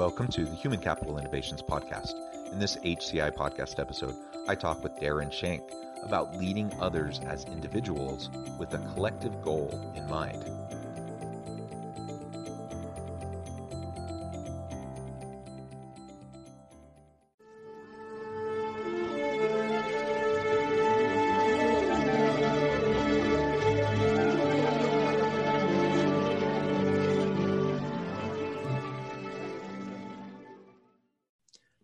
Welcome 0.00 0.28
to 0.28 0.46
the 0.46 0.56
Human 0.56 0.80
Capital 0.80 1.18
Innovations 1.18 1.60
Podcast. 1.60 2.14
In 2.52 2.58
this 2.58 2.76
HCI 2.76 3.36
podcast 3.36 3.78
episode, 3.78 4.16
I 4.48 4.54
talk 4.54 4.82
with 4.82 4.98
Darrin 4.98 5.30
Schenck 5.30 5.60
about 6.02 6.34
leading 6.34 6.72
others 6.80 7.20
as 7.26 7.44
individuals 7.44 8.30
with 8.58 8.72
a 8.72 8.78
collective 8.94 9.42
goal 9.42 9.92
in 9.94 10.08
mind. 10.08 10.42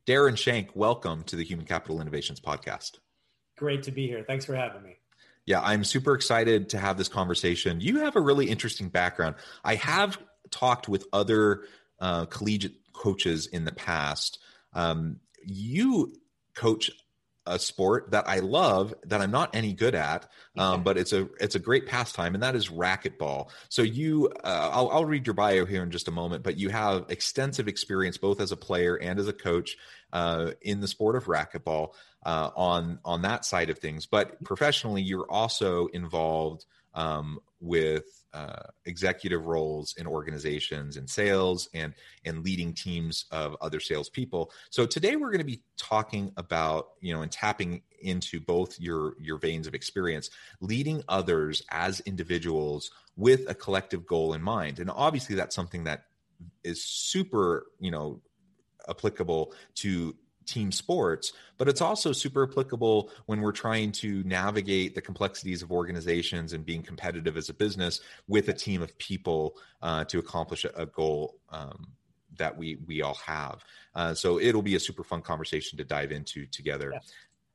Darrin 0.06 0.36
Schenck, 0.36 0.70
welcome 0.76 1.24
to 1.24 1.34
the 1.34 1.42
Human 1.42 1.66
Capital 1.66 2.00
Innovations 2.00 2.38
Podcast. 2.38 3.00
Great 3.58 3.82
to 3.82 3.90
be 3.90 4.06
here. 4.06 4.22
Thanks 4.24 4.44
for 4.44 4.54
having 4.54 4.84
me. 4.84 4.98
Yeah, 5.46 5.60
I'm 5.60 5.82
super 5.82 6.14
excited 6.14 6.68
to 6.70 6.78
have 6.78 6.96
this 6.96 7.08
conversation. 7.08 7.80
You 7.80 7.98
have 7.98 8.14
a 8.14 8.20
really 8.20 8.48
interesting 8.48 8.88
background. 8.88 9.34
I 9.64 9.74
have 9.74 10.16
talked 10.52 10.88
with 10.88 11.06
other 11.12 11.62
uh, 11.98 12.26
collegiate 12.26 12.74
coaches 12.92 13.48
in 13.48 13.64
the 13.64 13.72
past. 13.72 14.38
Um, 14.74 15.18
you 15.44 16.14
coach 16.54 16.92
a 17.46 17.58
sport 17.58 18.10
that 18.10 18.28
I 18.28 18.40
love 18.40 18.94
that 19.04 19.20
I'm 19.20 19.30
not 19.30 19.54
any 19.54 19.72
good 19.72 19.94
at, 19.94 20.28
um, 20.56 20.82
but 20.82 20.98
it's 20.98 21.12
a 21.12 21.28
it's 21.40 21.54
a 21.54 21.58
great 21.58 21.86
pastime, 21.86 22.34
and 22.34 22.42
that 22.42 22.56
is 22.56 22.68
racquetball. 22.68 23.50
So 23.68 23.82
you, 23.82 24.32
uh, 24.42 24.70
I'll, 24.72 24.90
I'll 24.90 25.04
read 25.04 25.26
your 25.26 25.34
bio 25.34 25.64
here 25.64 25.82
in 25.82 25.90
just 25.90 26.08
a 26.08 26.10
moment, 26.10 26.42
but 26.42 26.56
you 26.56 26.70
have 26.70 27.06
extensive 27.08 27.68
experience 27.68 28.18
both 28.18 28.40
as 28.40 28.52
a 28.52 28.56
player 28.56 28.96
and 28.96 29.18
as 29.18 29.28
a 29.28 29.32
coach 29.32 29.76
uh, 30.12 30.52
in 30.60 30.80
the 30.80 30.88
sport 30.88 31.16
of 31.16 31.26
racquetball 31.26 31.94
uh, 32.24 32.50
on 32.56 32.98
on 33.04 33.22
that 33.22 33.44
side 33.44 33.70
of 33.70 33.78
things. 33.78 34.06
But 34.06 34.42
professionally, 34.44 35.02
you're 35.02 35.30
also 35.30 35.86
involved 35.86 36.64
um, 36.94 37.38
with 37.60 38.04
uh, 38.32 38.62
executive 38.84 39.46
roles 39.46 39.94
in 39.96 40.06
organizations 40.06 40.96
and 40.96 41.08
sales 41.08 41.68
and 41.74 41.94
and 42.24 42.44
leading 42.44 42.72
teams 42.74 43.24
of 43.30 43.56
other 43.60 43.80
salespeople. 43.80 44.50
So 44.70 44.86
today 44.86 45.16
we're 45.16 45.30
going 45.30 45.38
to 45.38 45.44
be 45.44 45.62
talking 45.76 46.32
about 46.36 46.88
you 47.00 47.14
know 47.14 47.22
and 47.22 47.32
tapping 47.32 47.82
into 48.00 48.40
both 48.40 48.78
your 48.78 49.14
your 49.20 49.38
veins 49.38 49.66
of 49.66 49.74
experience, 49.74 50.30
leading 50.60 51.02
others 51.08 51.62
as 51.70 52.00
individuals 52.00 52.90
with 53.16 53.48
a 53.48 53.54
collective 53.54 54.06
goal 54.06 54.34
in 54.34 54.42
mind, 54.42 54.80
and 54.80 54.90
obviously 54.90 55.34
that's 55.34 55.54
something 55.54 55.84
that 55.84 56.04
is 56.64 56.84
super 56.84 57.66
you 57.80 57.90
know 57.90 58.20
applicable 58.88 59.52
to 59.74 60.14
team 60.46 60.72
sports, 60.72 61.32
but 61.58 61.68
it's 61.68 61.80
also 61.80 62.12
super 62.12 62.44
applicable 62.44 63.10
when 63.26 63.40
we're 63.40 63.52
trying 63.52 63.92
to 63.92 64.22
navigate 64.24 64.94
the 64.94 65.02
complexities 65.02 65.62
of 65.62 65.70
organizations 65.70 66.52
and 66.52 66.64
being 66.64 66.82
competitive 66.82 67.36
as 67.36 67.48
a 67.48 67.54
business 67.54 68.00
with 68.28 68.48
a 68.48 68.52
team 68.52 68.80
of 68.82 68.96
people 68.98 69.56
uh, 69.82 70.04
to 70.04 70.18
accomplish 70.18 70.64
a, 70.64 70.86
goal 70.86 71.38
um, 71.50 71.88
that 72.38 72.56
we 72.56 72.76
we 72.86 73.02
all 73.02 73.18
have. 73.26 73.64
Uh, 73.94 74.14
so 74.14 74.38
it'll 74.38 74.62
be 74.62 74.76
a 74.76 74.80
super 74.80 75.02
fun 75.02 75.20
conversation 75.20 75.76
to 75.78 75.84
dive 75.84 76.12
into 76.12 76.46
together. 76.46 76.92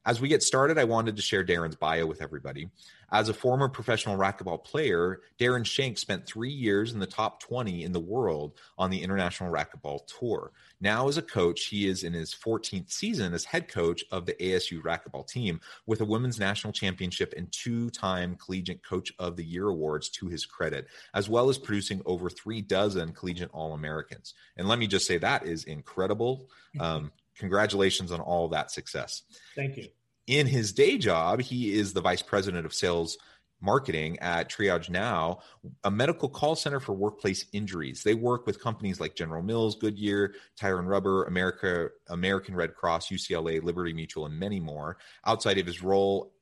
As 0.03 0.19
we 0.19 0.27
get 0.27 0.41
started, 0.41 0.79
I 0.79 0.83
wanted 0.83 1.15
to 1.15 1.21
share 1.21 1.43
Darrin's 1.43 1.75
bio 1.75 2.07
with 2.07 2.23
everybody. 2.23 2.69
As 3.11 3.29
a 3.29 3.33
former 3.33 3.67
professional 3.67 4.17
racquetball 4.17 4.63
player, 4.63 5.21
Darrin 5.37 5.63
Schenck 5.63 5.97
spent 5.97 6.25
three 6.25 6.51
years 6.51 6.93
in 6.93 6.99
the 6.99 7.05
top 7.05 7.39
20 7.41 7.83
in 7.83 7.91
the 7.91 7.99
world 7.99 8.53
on 8.77 8.89
the 8.89 9.03
International 9.03 9.51
Racquetball 9.51 9.99
Tour. 10.07 10.53
Now, 10.79 11.07
as 11.07 11.17
a 11.17 11.21
coach, 11.21 11.65
he 11.65 11.87
is 11.87 12.03
in 12.03 12.13
his 12.13 12.33
14th 12.33 12.89
season 12.89 13.33
as 13.33 13.43
head 13.43 13.67
coach 13.67 14.03
of 14.11 14.25
the 14.25 14.33
ASU 14.33 14.81
racquetball 14.81 15.27
team 15.27 15.59
with 15.85 16.01
a 16.01 16.05
women's 16.05 16.39
national 16.39 16.73
championship 16.73 17.33
and 17.35 17.51
two 17.51 17.89
time 17.91 18.37
Collegiate 18.37 18.83
Coach 18.83 19.13
of 19.19 19.35
the 19.35 19.45
Year 19.45 19.67
awards 19.67 20.09
to 20.11 20.27
his 20.27 20.45
credit, 20.45 20.87
as 21.13 21.29
well 21.29 21.49
as 21.49 21.57
producing 21.57 22.01
over 22.05 22.29
three 22.29 22.61
dozen 22.61 23.11
collegiate 23.11 23.51
All 23.51 23.73
Americans. 23.73 24.33
And 24.57 24.67
let 24.67 24.79
me 24.79 24.87
just 24.87 25.05
say 25.05 25.17
that 25.17 25.45
is 25.45 25.65
incredible. 25.65 26.49
Um, 26.79 27.11
congratulations 27.41 28.13
on 28.13 28.21
all 28.21 28.47
that 28.47 28.71
success. 28.71 29.23
Thank 29.55 29.75
you 29.75 29.89
in 30.27 30.47
his 30.47 30.71
day 30.71 30.97
job, 30.97 31.41
he 31.41 31.73
is 31.73 31.93
the 31.93 32.01
vice 32.01 32.21
president 32.21 32.65
of 32.65 32.73
sales 32.73 33.17
marketing 33.59 34.17
at 34.19 34.49
TriageNow, 34.49 35.39
a 35.83 35.91
medical 35.91 36.29
call 36.29 36.55
center 36.55 36.79
for 36.79 36.93
workplace 36.93 37.45
injuries. 37.53 38.01
They 38.01 38.15
work 38.15 38.47
with 38.47 38.61
companies 38.61 38.99
like 38.99 39.13
General 39.13 39.43
Mills, 39.43 39.75
Goodyear, 39.75 40.33
Tire 40.57 40.79
and 40.79 40.89
Rubber, 40.89 41.25
America, 41.25 41.89
American 42.07 42.55
Red 42.55 42.75
Cross, 42.75 43.09
UCLA, 43.09 43.61
Liberty 43.61 43.93
Mutual, 43.93 44.25
and 44.25 44.39
many 44.39 44.59
more. 44.59 44.97
Outside 45.25 45.57
of 45.59 45.67
his 45.67 45.83
role 45.83 46.33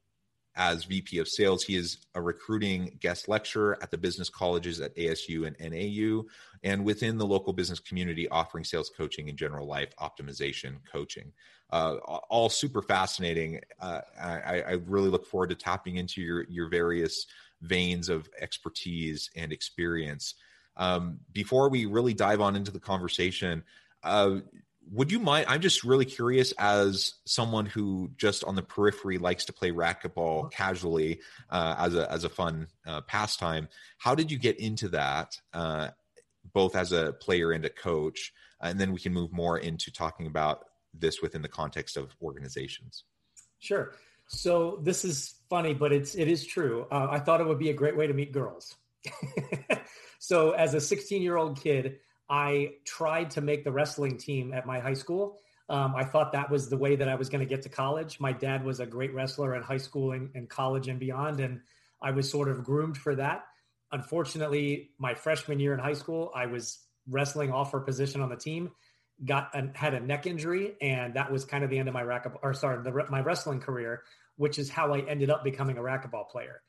as 0.60 0.84
VP 0.84 1.20
of 1.20 1.28
sales. 1.28 1.64
He 1.64 1.78
is 1.78 2.06
a 2.16 2.22
recruiting 2.22 2.98
guest 3.00 3.30
lecturer 3.30 3.80
at 3.82 3.92
the 3.92 3.98
business 3.98 4.30
colleges 4.30 4.82
at 4.82 4.96
ASU 4.98 5.48
and 5.48 5.56
NAU, 5.60 6.26
and 6.64 6.84
within 6.84 7.18
the 7.18 7.26
local 7.26 7.54
business 7.54 7.80
community, 7.80 8.28
offering 8.28 8.66
sales 8.66 8.92
coaching 8.96 9.30
and 9.30 9.38
general 9.38 9.66
life 9.66 9.96
optimization 10.02 10.76
coaching. 10.92 11.32
Uh, 11.72 11.96
all 12.30 12.50
super 12.50 12.82
fascinating. 12.82 13.62
Uh, 13.80 14.02
I, 14.22 14.62
I, 14.62 14.72
really 14.88 15.10
look 15.10 15.26
forward 15.26 15.50
to 15.50 15.56
tapping 15.56 15.98
into 15.98 16.20
your 16.20 16.44
your 16.50 16.68
various 16.68 17.28
veins 17.62 18.10
of 18.10 18.28
expertise 18.40 19.30
and 19.36 19.54
experience. 19.54 20.34
Um, 20.78 21.20
before 21.32 21.70
we 21.70 21.86
really 21.86 22.14
dive 22.14 22.42
on 22.42 22.56
into 22.56 22.72
the 22.72 22.80
conversation, 22.80 23.64
uh, 24.04 24.38
would 24.92 25.12
you 25.12 25.20
mind? 25.20 25.46
I'm 25.48 25.62
just 25.62 25.84
really 25.84 26.06
curious 26.06 26.52
as 26.58 27.14
someone 27.26 27.66
who 27.66 28.12
just 28.18 28.44
on 28.44 28.56
the 28.56 28.62
periphery 28.62 29.18
likes 29.18 29.46
to 29.46 29.54
play 29.54 29.72
racquetball 29.72 30.52
casually 30.52 31.22
uh, 31.50 31.76
as 31.78 31.96
a 31.96 32.12
as 32.12 32.24
a 32.24 32.30
fun 32.30 32.68
uh, 32.88 33.02
pastime. 33.02 33.70
How 33.98 34.16
did 34.16 34.32
you 34.32 34.38
get 34.38 34.60
into 34.60 34.90
that, 34.90 35.38
uh, 35.54 35.90
both 36.54 36.76
as 36.76 36.92
a 36.92 37.14
player 37.14 37.52
and 37.52 37.66
a 37.66 37.70
coach? 37.70 38.34
And 38.62 38.80
then 38.80 38.92
we 38.92 39.00
can 39.00 39.14
move 39.14 39.32
more 39.32 39.58
into 39.58 39.92
talking 39.92 40.28
about 40.28 40.66
this 40.94 41.22
within 41.22 41.42
the 41.42 41.48
context 41.48 41.96
of 41.96 42.16
organizations. 42.22 43.04
Sure. 43.60 43.94
So 44.28 44.80
this 44.84 45.06
is 45.06 45.36
funny, 45.50 45.74
but 45.74 45.92
it's 45.92 46.16
it 46.16 46.28
is 46.28 46.46
true. 46.46 46.88
Uh, 46.92 47.08
I 47.10 47.20
thought 47.20 47.42
it 47.42 47.48
would 47.48 47.60
be 47.60 47.70
a 47.70 47.74
great 47.74 47.96
way 47.96 48.08
to 48.08 48.14
meet 48.14 48.32
girls. 48.32 48.76
so 50.20 50.52
as 50.52 50.74
a 50.74 50.82
16 50.82 51.22
year 51.22 51.38
old 51.38 51.62
kid. 51.62 52.00
I 52.30 52.74
tried 52.86 53.32
to 53.32 53.42
make 53.42 53.64
the 53.64 53.72
wrestling 53.72 54.18
team 54.18 54.54
at 54.54 54.66
my 54.66 54.80
high 54.80 54.94
school. 54.94 55.38
Um, 55.68 55.96
I 55.96 56.04
thought 56.04 56.34
that 56.34 56.50
was 56.50 56.70
the 56.70 56.78
way 56.78 56.96
that 56.96 57.08
I 57.08 57.16
was 57.16 57.30
going 57.30 57.40
to 57.40 57.50
get 57.50 57.64
to 57.64 57.70
college. 57.70 58.20
My 58.20 58.34
dad 58.34 58.64
was 58.64 58.80
a 58.80 58.86
great 58.86 59.14
wrestler 59.14 59.56
in 59.56 59.62
high 59.62 59.78
school 59.78 60.12
and, 60.12 60.30
and 60.36 60.50
college 60.50 60.88
and 60.88 61.00
beyond, 61.00 61.40
and 61.40 61.62
I 62.02 62.12
was 62.12 62.30
sort 62.30 62.50
of 62.50 62.64
groomed 62.64 62.98
for 62.98 63.16
that. 63.16 63.46
Unfortunately, 63.92 64.92
my 65.00 65.14
freshman 65.16 65.60
year 65.60 65.74
in 65.74 65.80
high 65.80 65.94
school, 65.94 66.32
I 66.36 66.46
was 66.46 66.80
wrestling 67.08 67.52
off 67.52 67.72
for 67.72 67.80
position 67.80 68.22
on 68.22 68.30
the 68.30 68.36
team, 68.36 68.72
got 69.26 69.50
a, 69.54 69.70
had 69.74 69.94
a 69.94 70.00
neck 70.00 70.28
injury, 70.28 70.76
and 70.82 71.16
that 71.16 71.32
was 71.32 71.46
kind 71.46 71.64
of 71.64 71.70
the 71.70 71.78
end 71.78 71.88
of 71.88 71.94
my 71.94 72.04
racquetball, 72.04 72.40
or 72.44 72.54
sorry, 72.54 72.84
the, 72.84 72.92
my 73.10 73.22
wrestling 73.22 73.60
career, 73.60 74.04
which 74.38 74.60
is 74.60 74.70
how 74.70 74.94
I 74.94 75.00
ended 75.00 75.30
up 75.30 75.44
becoming 75.44 75.78
a 75.78 75.82
racquetball 75.82 76.30
player. 76.30 76.62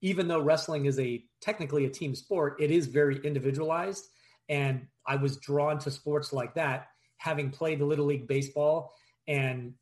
Even 0.00 0.28
though 0.28 0.40
wrestling 0.40 0.86
is 0.86 0.98
a 0.98 1.22
technically 1.40 1.84
a 1.84 1.90
team 1.90 2.14
sport, 2.14 2.56
it 2.60 2.70
is 2.70 2.86
very 2.86 3.18
individualized 3.24 4.04
and 4.48 4.86
I 5.06 5.16
was 5.16 5.36
drawn 5.38 5.78
to 5.80 5.90
sports 5.90 6.32
like 6.32 6.54
that, 6.54 6.88
having 7.16 7.50
played 7.50 7.80
the 7.80 7.86
Little 7.86 8.06
League 8.06 8.28
Baseball 8.28 8.94
and 9.26 9.74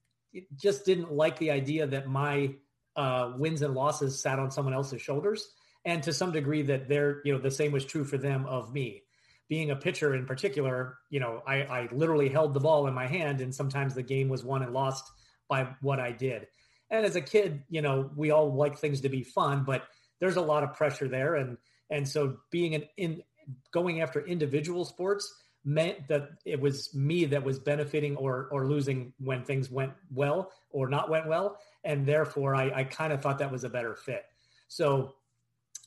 just 0.57 0.85
didn't 0.85 1.13
like 1.13 1.39
the 1.39 1.51
idea 1.51 1.87
that 1.87 2.09
my 2.09 2.55
uh, 2.97 3.33
wins 3.37 3.63
and 3.63 3.75
losses 3.75 4.21
sat 4.21 4.39
on 4.39 4.51
someone 4.51 4.75
else's 4.75 5.03
shoulders. 5.03 5.49
And 5.85 6.03
to 6.03 6.13
some 6.13 6.33
degree, 6.33 6.63
that 6.63 6.89
they're, 6.89 7.23
you 7.25 7.33
know, 7.33 7.39
the 7.39 7.51
same 7.51 7.73
was 7.73 7.85
true 7.85 8.05
for 8.05 8.19
them 8.19 8.45
of 8.47 8.73
me. 8.73 9.03
Being 9.49 9.71
a 9.71 9.77
pitcher 9.77 10.15
in 10.15 10.27
particular, 10.27 10.99
you 11.09 11.21
know, 11.21 11.43
I, 11.47 11.63
I 11.63 11.89
literally 11.91 12.29
held 12.29 12.55
the 12.55 12.61
ball 12.61 12.87
in 12.87 12.95
my 12.95 13.07
hand, 13.07 13.41
and 13.41 13.55
sometimes 13.55 13.95
the 13.95 14.03
game 14.03 14.29
was 14.29 14.45
won 14.45 14.63
and 14.63 14.73
lost 14.73 15.11
by 15.49 15.69
what 15.81 15.99
I 15.99 16.13
did. 16.13 16.47
And 16.91 17.07
as 17.07 17.17
a 17.17 17.21
kid, 17.21 17.65
you 17.69 17.83
know, 17.83 18.11
we 18.15 18.31
all 18.31 18.53
like 18.53 18.79
things 18.79 19.01
to 19.01 19.09
be 19.09 19.23
fun, 19.23 19.65
but 19.65 19.85
there's 20.21 20.37
a 20.37 20.43
lot 20.43 20.63
of 20.63 20.75
pressure 20.75 21.09
there. 21.09 21.37
And 21.37 21.57
and 21.89 22.07
so 22.07 22.37
being 22.51 22.75
an 22.75 22.85
in 22.97 23.23
going 23.73 24.01
after 24.01 24.25
individual 24.25 24.85
sports 24.85 25.43
meant 25.65 26.09
that 26.09 26.31
it 26.45 26.59
was 26.59 26.95
me 26.95 27.27
that 27.27 27.43
was 27.45 27.59
benefiting 27.59 28.17
or 28.17 28.49
or 28.51 28.67
losing 28.67 29.13
when 29.19 29.45
things 29.45 29.71
went 29.71 29.93
well 30.13 30.51
or 30.71 30.89
not 30.89 31.11
went 31.11 31.27
well. 31.27 31.59
And 31.85 32.07
therefore 32.07 32.55
i, 32.55 32.71
I 32.71 32.85
kind 32.85 33.13
of 33.13 33.23
thought 33.23 33.39
that 33.39 33.53
was 33.53 33.65
a 33.65 33.69
better 33.69 33.95
fit. 33.95 34.25
So 34.69 35.15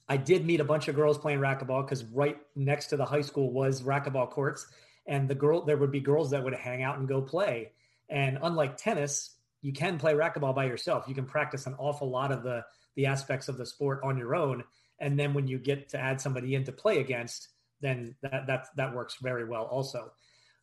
i 0.07 0.17
did 0.17 0.45
meet 0.45 0.59
a 0.59 0.65
bunch 0.65 0.88
of 0.88 0.95
girls 0.95 1.17
playing 1.17 1.39
racquetball 1.39 1.85
because 1.85 2.03
right 2.05 2.38
next 2.55 2.88
to 2.88 2.97
the 2.97 3.05
high 3.05 3.21
school 3.21 3.51
was 3.51 3.81
racquetball 3.81 4.29
courts. 4.29 4.67
And 5.05 5.27
the 5.27 5.35
girl 5.35 5.65
there 5.65 5.77
would 5.77 5.91
be 5.91 6.00
girls 6.00 6.31
that 6.31 6.44
would 6.44 6.53
hang 6.53 6.83
out 6.83 7.00
and 7.00 7.07
go 7.07 7.21
play. 7.21 7.71
And 8.09 8.38
unlike 8.41 8.77
tennis 8.77 9.35
you 9.63 9.73
can 9.73 9.97
play 9.97 10.13
racquetball 10.13 10.53
by 10.53 10.65
yourself. 10.65 11.05
You 11.07 11.15
can 11.15 11.25
practice 11.25 11.65
an 11.65 11.75
awful 11.79 12.09
lot 12.09 12.31
of 12.31 12.44
the 12.44 12.63
the 12.95 13.07
aspects 13.07 13.47
of 13.47 13.57
the 13.57 13.65
sport 13.65 14.01
on 14.03 14.17
your 14.17 14.35
own 14.35 14.63
and 15.00 15.19
then 15.19 15.34
when 15.34 15.48
you 15.48 15.57
get 15.57 15.90
to 15.90 16.00
add 16.00 16.22
somebody 16.22 16.56
in 16.56 16.63
to 16.63 16.72
play 16.72 17.00
against 17.00 17.50
then 17.84 18.16
that 18.24 18.48
that 18.48 18.68
that 18.75 18.95
works 18.95 19.18
very 19.22 19.45
well 19.45 19.66
also. 19.66 20.12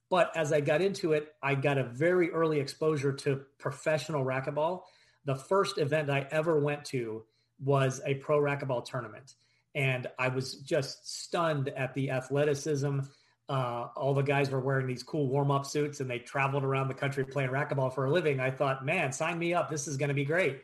But 0.09 0.37
as 0.37 0.53
I 0.53 0.61
got 0.61 0.81
into 0.81 1.13
it, 1.13 1.29
I 1.41 1.55
got 1.55 1.79
a 1.79 1.85
very 1.85 2.33
early 2.33 2.59
exposure 2.59 3.13
to 3.13 3.43
professional 3.59 4.25
racquetball. 4.25 4.83
The 5.25 5.37
first 5.37 5.79
event 5.79 6.11
I 6.11 6.27
ever 6.33 6.59
went 6.59 6.87
to 6.87 7.23
was 7.63 8.01
a 8.05 8.15
pro 8.15 8.41
racquetball 8.41 8.85
tournament, 8.85 9.35
and 9.77 10.09
I 10.19 10.29
was 10.29 10.55
just 10.57 11.23
stunned 11.23 11.69
at 11.69 11.95
the 11.95 12.11
athleticism. 12.11 13.01
Uh, 13.49 13.89
all 13.97 14.15
the 14.15 14.23
guys 14.23 14.51
were 14.51 14.61
wearing 14.61 14.87
these 14.87 15.03
cool 15.03 15.29
warm 15.29 15.51
up 15.51 15.67
suits, 15.67 16.01
and 16.01 16.11
they 16.11 16.19
traveled 16.19 16.65
around 16.65 16.89
the 16.89 16.95
country 16.95 17.25
playing 17.25 17.51
racquetball 17.51 17.95
for 17.95 18.07
a 18.07 18.11
living. 18.11 18.41
I 18.41 18.51
thought, 18.51 18.85
man, 18.85 19.13
sign 19.13 19.39
me 19.39 19.55
up. 19.55 19.71
This 19.71 19.87
is 19.87 19.97
going 19.97 20.09
to 20.09 20.15
be 20.15 20.25
great. 20.25 20.63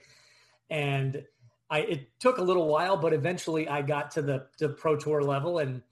And 0.71 1.23
I, 1.69 1.81
it 1.81 2.21
took 2.21 2.39
a 2.39 2.43
little 2.43 2.69
while, 2.69 2.97
but 2.97 3.13
eventually 3.13 3.69
I 3.69 3.83
got 3.83 4.13
to 4.13 4.23
the, 4.23 4.69
pro 4.69 4.97
tour 4.97 5.23
level 5.23 5.59
and 5.59 5.83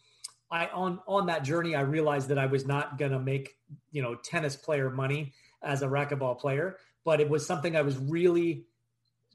I 0.51 0.67
on 0.67 1.01
on 1.09 1.27
that 1.27 1.43
journey, 1.43 1.75
I 1.75 1.81
realized 1.81 2.29
that 2.29 2.39
I 2.39 2.47
was 2.47 2.65
not 2.65 2.97
going 2.97 3.11
to 3.11 3.19
make 3.19 3.57
you 3.91 4.03
know 4.03 4.15
tennis 4.15 4.55
player 4.55 4.89
money 4.89 5.33
as 5.63 5.83
a 5.83 5.87
racquetball 5.87 6.39
player, 6.39 6.77
but 7.05 7.21
it 7.21 7.29
was 7.29 7.47
something 7.47 7.77
I 7.77 7.83
was 7.83 7.97
really, 7.97 8.67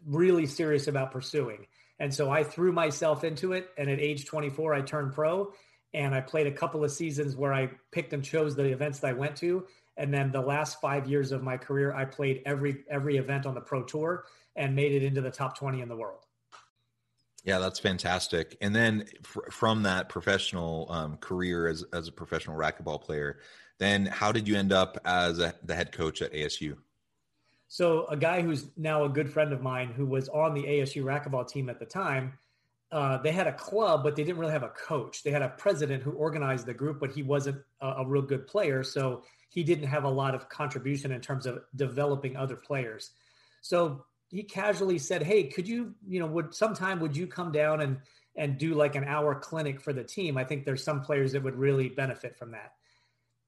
really 0.06 0.46
serious 0.46 0.88
about 0.88 1.12
pursuing. 1.12 1.66
And 2.00 2.14
so 2.14 2.30
I 2.30 2.44
threw 2.44 2.72
myself 2.72 3.24
into 3.24 3.52
it. 3.54 3.70
And 3.78 3.90
at 3.90 4.00
age 4.00 4.26
24, 4.26 4.74
I 4.74 4.82
turned 4.82 5.14
pro, 5.14 5.52
and 5.94 6.16
I 6.16 6.22
played 6.22 6.48
a 6.48 6.52
couple 6.52 6.84
of 6.84 6.92
seasons 6.92 7.36
where 7.36 7.54
I 7.54 7.72
picked 7.92 8.14
and 8.14 8.24
chose 8.24 8.56
the 8.56 8.66
events 8.66 9.00
that 9.00 9.10
I 9.10 9.14
went 9.14 9.36
to. 9.38 9.66
And 9.98 10.14
then 10.14 10.32
the 10.32 10.42
last 10.42 10.80
five 10.80 11.10
years 11.10 11.34
of 11.34 11.44
my 11.44 11.58
career, 11.58 11.94
I 11.94 12.06
played 12.06 12.44
every 12.46 12.86
every 12.90 13.18
event 13.18 13.46
on 13.46 13.54
the 13.54 13.62
pro 13.62 13.84
tour 13.84 14.24
and 14.56 14.76
made 14.76 14.94
it 14.94 15.04
into 15.04 15.22
the 15.22 15.32
top 15.32 15.58
20 15.58 15.82
in 15.82 15.90
the 15.90 15.98
world. 15.98 16.26
Yeah, 17.46 17.60
that's 17.60 17.80
fantastic. 17.80 18.58
And 18.62 18.76
then 18.76 19.06
fr- 19.24 19.50
from 19.52 19.84
that 19.84 20.10
professional 20.10 20.88
um, 20.90 21.18
career 21.18 21.68
as 21.68 21.84
as 21.94 22.08
a 22.08 22.12
professional 22.12 22.58
racquetball 22.58 23.02
player, 23.02 23.40
then 23.78 24.06
how 24.06 24.32
did 24.32 24.48
you 24.48 24.56
end 24.56 24.74
up 24.74 24.98
as 25.06 25.40
a, 25.40 25.54
the 25.64 25.76
head 25.76 25.92
coach 25.92 26.22
at 26.22 26.34
ASU? 26.34 26.76
So 27.70 28.06
a 28.08 28.18
guy 28.18 28.42
who's 28.42 28.68
now 28.76 29.06
a 29.06 29.10
good 29.10 29.32
friend 29.32 29.54
of 29.54 29.62
mine, 29.62 29.94
who 29.96 30.06
was 30.06 30.28
on 30.30 30.54
the 30.54 30.64
ASU 30.64 31.04
racquetball 31.04 31.48
team 31.48 31.70
at 31.70 31.80
the 31.80 31.86
time, 31.86 32.34
uh, 32.92 33.18
they 33.20 33.32
had 33.32 33.46
a 33.46 33.54
club, 33.54 34.04
but 34.04 34.16
they 34.16 34.24
didn't 34.24 34.40
really 34.40 34.52
have 34.52 34.64
a 34.64 34.70
coach. 34.70 35.22
They 35.22 35.30
had 35.30 35.44
a 35.44 35.50
president 35.50 36.02
who 36.02 36.12
organized 36.12 36.66
the 36.66 36.74
group, 36.74 37.00
but 37.00 37.12
he 37.12 37.22
wasn't 37.22 37.62
a, 37.82 37.88
a 37.88 38.08
real 38.08 38.24
good 38.24 38.48
player, 38.48 38.84
so 38.84 39.24
he 39.50 39.64
didn't 39.64 39.88
have 39.88 40.04
a 40.04 40.10
lot 40.10 40.34
of 40.34 40.50
contribution 40.50 41.12
in 41.12 41.22
terms 41.22 41.46
of 41.46 41.60
developing 41.76 42.36
other 42.36 42.56
players. 42.56 43.12
So 43.62 44.06
he 44.30 44.44
casually 44.44 45.00
said, 45.00 45.24
"Hey, 45.24 45.44
could 45.44 45.68
you, 45.68 45.96
you 46.08 46.20
know, 46.20 46.28
would 46.28 46.54
sometime 46.54 47.00
would 47.00 47.16
you 47.16 47.28
come 47.28 47.52
down 47.52 47.82
and 47.82 47.98
and 48.36 48.58
do 48.58 48.74
like 48.74 48.96
an 48.96 49.04
hour 49.04 49.36
clinic 49.36 49.82
for 49.82 49.92
the 49.92 50.04
team? 50.04 50.38
I 50.38 50.44
think 50.44 50.64
there's 50.64 50.84
some 50.84 51.02
players 51.02 51.34
that 51.34 51.44
would 51.44 51.56
really 51.56 51.90
benefit 51.90 52.38
from 52.38 52.52
that." 52.52 52.74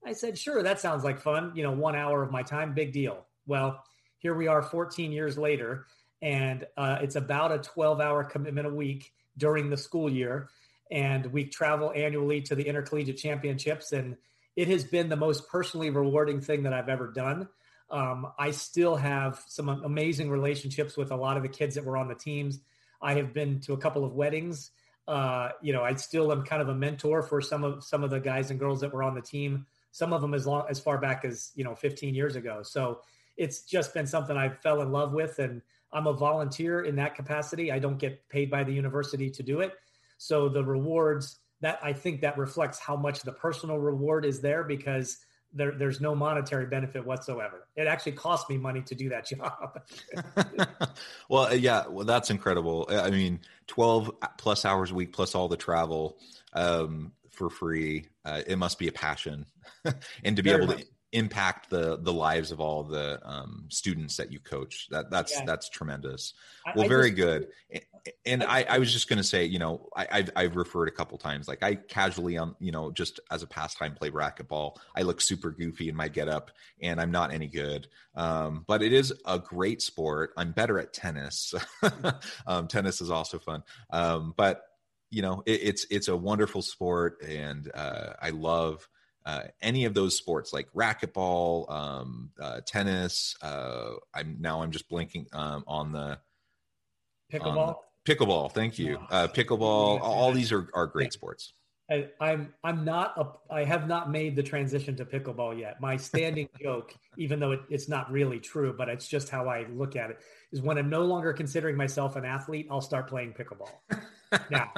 I 0.06 0.13
said, 0.13 0.38
"Sure, 0.38 0.63
that 0.63 0.80
sounds 0.80 1.04
like 1.04 1.19
fun. 1.19 1.54
You 1.56 1.63
know, 1.63 1.72
1 1.72 1.95
hour 1.95 2.24
of 2.24 2.31
my 2.31 2.44
time, 2.44 2.74
big 2.74 2.92
deal." 2.92 3.25
Well, 3.45 3.83
here 4.22 4.36
we 4.36 4.48
are 4.48 4.62
14 4.62 5.12
years 5.12 5.38
later 5.38 5.88
and 6.22 6.66
uh, 6.78 7.00
it's 7.01 7.16
about 7.16 7.51
a 7.51 7.57
12-hour 7.57 8.25
commitment 8.25 8.68
a 8.68 8.69
week 8.69 9.12
during 9.38 9.69
the 9.69 9.77
school 9.77 10.10
year 10.10 10.50
and 10.92 11.25
we 11.27 11.45
travel 11.45 11.92
annually 11.95 12.42
to 12.42 12.54
the 12.54 12.63
intercollegiate 12.63 13.18
championships 13.18 13.92
and 13.92 14.16
it 14.56 14.68
has 14.68 14.84
been 14.84 15.10
the 15.10 15.16
most 15.16 15.48
personally 15.50 15.89
rewarding 15.89 16.39
thing 16.39 16.63
that 16.63 16.74
I've 16.74 16.89
ever 16.89 17.07
done 17.07 17.48
um, 17.92 18.32
I 18.40 18.52
still 18.52 18.96
have 18.96 19.44
some 19.48 19.68
amazing 19.70 20.30
relationships 20.30 20.96
with 20.96 21.12
a 21.12 21.16
lot 21.16 21.38
of 21.38 21.44
the 21.44 21.50
kids 21.50 21.76
that 21.76 21.84
were 21.84 21.98
on 21.98 22.08
the 22.08 22.16
teams. 22.16 22.60
I 23.02 23.16
have 23.16 23.34
been 23.34 23.60
to 23.62 23.74
a 23.74 23.78
couple 23.78 24.06
of 24.06 24.14
weddings. 24.14 24.72
Uh, 25.08 25.50
you 25.62 25.74
know, 25.74 25.84
I 25.84 25.96
still 25.96 26.32
am 26.32 26.44
kind 26.44 26.62
of 26.62 26.70
a 26.70 26.76
mentor 26.76 27.22
for 27.22 27.42
some 27.42 27.64
of 27.64 27.84
some 27.84 28.04
of 28.04 28.10
the 28.10 28.20
guys 28.20 28.50
and 28.50 28.60
girls 28.60 28.80
that 28.82 28.94
were 28.94 29.04
on 29.04 29.14
the 29.14 29.22
team. 29.22 29.66
Some 29.92 30.14
of 30.14 30.22
them 30.22 30.34
as 30.34 30.48
long 30.48 30.66
as 30.70 30.80
far 30.80 30.98
back 30.98 31.26
as 31.26 31.52
you 31.56 31.66
know 31.66 31.76
15 31.76 32.16
years 32.16 32.38
ago. 32.38 32.62
So 32.64 33.02
it's 33.36 33.64
just 33.64 33.94
been 33.94 34.08
something 34.08 34.38
I 34.38 34.50
fell 34.50 34.82
in 34.82 34.92
love 34.92 35.12
with, 35.12 35.40
and 35.40 35.62
I'm 35.92 36.08
a 36.08 36.14
volunteer 36.14 36.84
in 36.84 36.96
that 36.96 37.16
capacity. 37.16 37.72
I 37.72 37.80
don't 37.80 37.98
get 37.98 38.28
paid 38.30 38.50
by 38.50 38.64
the 38.64 38.72
university 38.72 39.30
to 39.32 39.44
do 39.44 39.60
it. 39.60 39.74
So 40.18 40.48
the 40.48 40.64
rewards 40.64 41.40
that 41.60 41.80
I 41.84 41.92
think 41.94 42.22
that 42.22 42.38
reflects 42.38 42.80
how 42.80 42.96
much 42.96 43.22
the 43.22 43.34
personal 43.34 43.80
reward 43.80 44.24
is 44.24 44.40
there 44.40 44.64
because 44.64 45.18
there, 45.53 45.71
there's 45.71 46.01
no 46.01 46.15
monetary 46.15 46.65
benefit 46.65 47.06
whatsoever. 47.06 47.68
It 47.75 47.88
actually 47.88 48.13
cost 48.13 48.50
me 48.50 48.57
money 48.57 48.81
to 48.83 48.95
do 48.95 49.09
that 49.09 49.25
job. 49.27 49.81
well, 51.30 51.56
yeah, 51.56 51.88
well, 51.88 52.06
that's 52.06 52.30
incredible. 52.30 52.88
I 52.89 53.09
mean, 53.09 53.39
12 53.68 54.12
plus 54.38 54.65
hours 54.65 54.92
a 54.92 54.95
week 54.95 55.13
plus 55.13 55.36
all 55.36 55.48
the 55.48 55.57
travel 55.57 56.18
um, 56.53 57.12
for 57.30 57.50
free. 57.50 58.06
Uh, 58.25 58.42
it 58.45 58.57
must 58.57 58.80
be 58.80 58.88
a 58.88 58.92
passion. 58.92 59.45
and 60.24 60.36
to 60.36 60.44
be 60.44 60.51
Very 60.51 60.63
able 60.63 60.74
much. 60.74 60.83
to 60.83 60.88
impact 61.13 61.69
the 61.69 61.98
the 61.98 62.13
lives 62.13 62.52
of 62.52 62.60
all 62.60 62.84
the 62.84 63.19
um, 63.24 63.66
students 63.69 64.18
that 64.18 64.31
you 64.31 64.40
coach. 64.40 64.88
That 64.92 65.10
that's 65.12 65.34
yeah. 65.34 65.46
that's 65.46 65.69
tremendous. 65.69 66.34
Well, 66.75 66.84
I, 66.84 66.86
I 66.86 66.90
very 66.90 67.12
just, 67.12 67.16
good. 67.16 67.48
And 68.25 68.44
I, 68.44 68.63
I 68.63 68.78
was 68.80 68.92
just 68.92 69.08
going 69.08 69.18
to 69.18 69.24
say, 69.24 69.46
you 69.46 69.60
know, 69.60 69.88
I, 69.96 70.08
I've, 70.12 70.30
I've 70.36 70.56
referred 70.56 70.88
a 70.88 70.92
couple 70.92 71.19
times. 71.19 71.48
Like 71.48 71.62
I 71.62 71.75
casually 71.75 72.36
on, 72.36 72.56
you 72.60 72.72
know, 72.72 72.90
just 72.90 73.19
as 73.30 73.44
a 73.44 73.48
pastime 73.48 73.94
play 73.94 74.10
racquetball. 74.10 74.78
I 74.96 75.04
look 75.04 75.22
super 75.22 75.52
goofy 75.52 75.88
in 75.88 75.96
my 75.96 76.08
getup, 76.08 76.50
and 76.81 77.00
I'm 77.00 77.12
not 77.12 77.31
any 77.31 77.48
good. 77.48 77.88
Um, 78.16 78.63
but 78.68 78.81
it 78.81 78.92
is 78.92 79.13
a 79.25 79.38
great 79.38 79.84
sport. 79.84 80.34
I'm 80.36 80.52
better 80.52 80.80
at 80.80 80.94
tennis. 80.94 81.54
um, 82.48 82.68
tennis 82.68 83.02
is 83.02 83.12
also 83.12 83.38
fun. 83.38 83.62
Um, 83.92 84.34
but 84.36 84.63
you 85.12 85.22
know, 85.22 85.44
it, 85.46 85.60
it's 85.62 85.86
it's 85.92 86.08
a 86.08 86.16
wonderful 86.16 86.62
sport, 86.62 87.22
and 87.22 87.69
uh, 87.75 88.13
I 88.19 88.30
love 88.30 88.88
uh, 89.26 89.44
any 89.62 89.86
of 89.86 89.94
those 89.94 90.18
sports 90.18 90.54
like 90.54 90.72
racquetball, 90.74 91.72
um, 91.72 92.32
uh, 92.40 92.62
tennis. 92.66 93.36
Uh, 93.42 93.92
I'm 94.13 94.38
now 94.40 94.62
I'm 94.62 94.72
just 94.72 94.90
blinking 94.90 95.28
um, 95.34 95.63
on 95.68 95.92
the 95.92 96.20
pickleball. 97.32 97.75
pickleball, 98.06 98.51
thank 98.51 98.80
you. 98.80 98.98
Uh, 99.10 99.28
pickleball. 99.28 100.01
All 100.01 100.32
these 100.32 100.51
are 100.51 100.68
are 100.74 100.88
great 100.88 101.13
sports. 101.13 101.54
I, 101.90 102.08
I'm 102.22 102.54
I'm 102.63 102.86
not 102.86 103.13
a, 103.18 103.54
I 103.54 103.66
have 103.66 103.88
not 103.88 104.10
made 104.10 104.36
the 104.36 104.44
transition 104.44 104.96
to 104.96 105.06
pickleball 105.06 105.60
yet. 105.60 105.82
My 105.82 105.98
standing 105.98 106.48
joke, 106.62 106.96
even 107.18 107.40
though 107.40 107.51
it, 107.51 107.62
it's 107.70 107.90
not 107.90 108.10
really 108.12 108.40
true, 108.40 108.74
but 108.75 108.88
it's 108.88 109.08
just 109.08 109.30
how 109.30 109.50
I 109.50 109.66
look 109.70 109.96
at 109.96 110.10
it, 110.10 110.20
is 110.54 110.62
when 110.62 110.78
I'm 110.78 110.90
no 110.90 111.04
longer 111.04 111.34
considering 111.34 111.75
myself 111.75 112.16
an 112.16 112.24
athlete, 112.24 112.68
I'll 112.72 112.82
start 112.82 113.08
playing 113.08 113.34
pickleball. 113.34 113.72
now, 114.50 114.72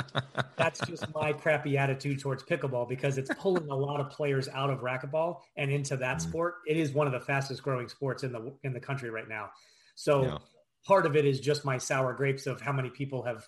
that's 0.58 0.80
just 0.88 1.06
my 1.14 1.34
crappy 1.34 1.78
attitude 1.78 2.20
towards 2.20 2.44
pickleball 2.44 2.88
because 2.88 3.18
it's 3.18 3.30
pulling 3.38 3.70
a 3.70 3.76
lot 3.76 4.00
of 4.00 4.10
players 4.10 4.48
out 4.50 4.70
of 4.70 4.80
racquetball 4.80 5.42
and 5.56 5.72
into 5.72 5.98
that 5.98 6.18
mm 6.18 6.22
sport. 6.22 6.56
It 6.68 6.78
is 6.78 6.92
one 6.92 7.06
of 7.06 7.14
the 7.14 7.20
fastest 7.20 7.64
growing 7.64 7.88
sports 7.88 8.24
in 8.24 8.32
the 8.32 8.54
in 8.64 8.74
the 8.74 8.80
country 8.80 9.10
right 9.10 9.28
now. 9.28 9.50
So 9.96 10.24
yeah. 10.24 10.38
part 10.86 11.06
of 11.06 11.16
it 11.16 11.26
is 11.26 11.40
just 11.40 11.66
my 11.66 11.78
sour 11.78 12.14
grapes 12.14 12.48
of 12.48 12.62
how 12.62 12.72
many 12.72 12.90
people 12.90 13.24
have 13.24 13.46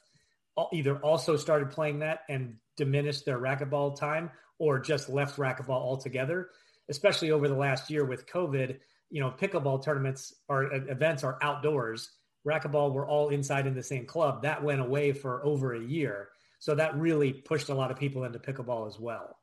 either 0.73 0.97
also 0.97 1.35
started 1.37 1.69
playing 1.71 1.99
that 1.99 2.21
and 2.29 2.55
diminished 2.77 3.25
their 3.25 3.39
racquetball 3.39 3.97
time 3.97 4.29
or 4.59 4.79
just 4.79 5.09
left 5.09 5.37
racquetball 5.37 5.69
altogether, 5.69 6.49
especially 6.89 7.31
over 7.31 7.47
the 7.47 7.55
last 7.55 7.89
year 7.89 8.05
with 8.05 8.27
COVID. 8.27 8.77
You 9.11 9.21
know, 9.21 9.31
pickleball 9.31 9.83
tournaments 9.83 10.33
or 10.49 10.73
events 10.73 11.23
are 11.23 11.37
outdoors. 11.41 12.09
Racquetball, 12.45 12.93
we're 12.93 13.07
all 13.07 13.29
inside 13.29 13.67
in 13.67 13.73
the 13.73 13.83
same 13.83 14.05
club. 14.05 14.43
That 14.43 14.63
went 14.63 14.81
away 14.81 15.11
for 15.11 15.43
over 15.45 15.73
a 15.73 15.81
year. 15.81 16.29
So 16.59 16.75
that 16.75 16.97
really 16.97 17.33
pushed 17.33 17.69
a 17.69 17.75
lot 17.75 17.91
of 17.91 17.97
people 17.97 18.23
into 18.23 18.39
pickleball 18.39 18.87
as 18.87 18.99
well. 18.99 19.37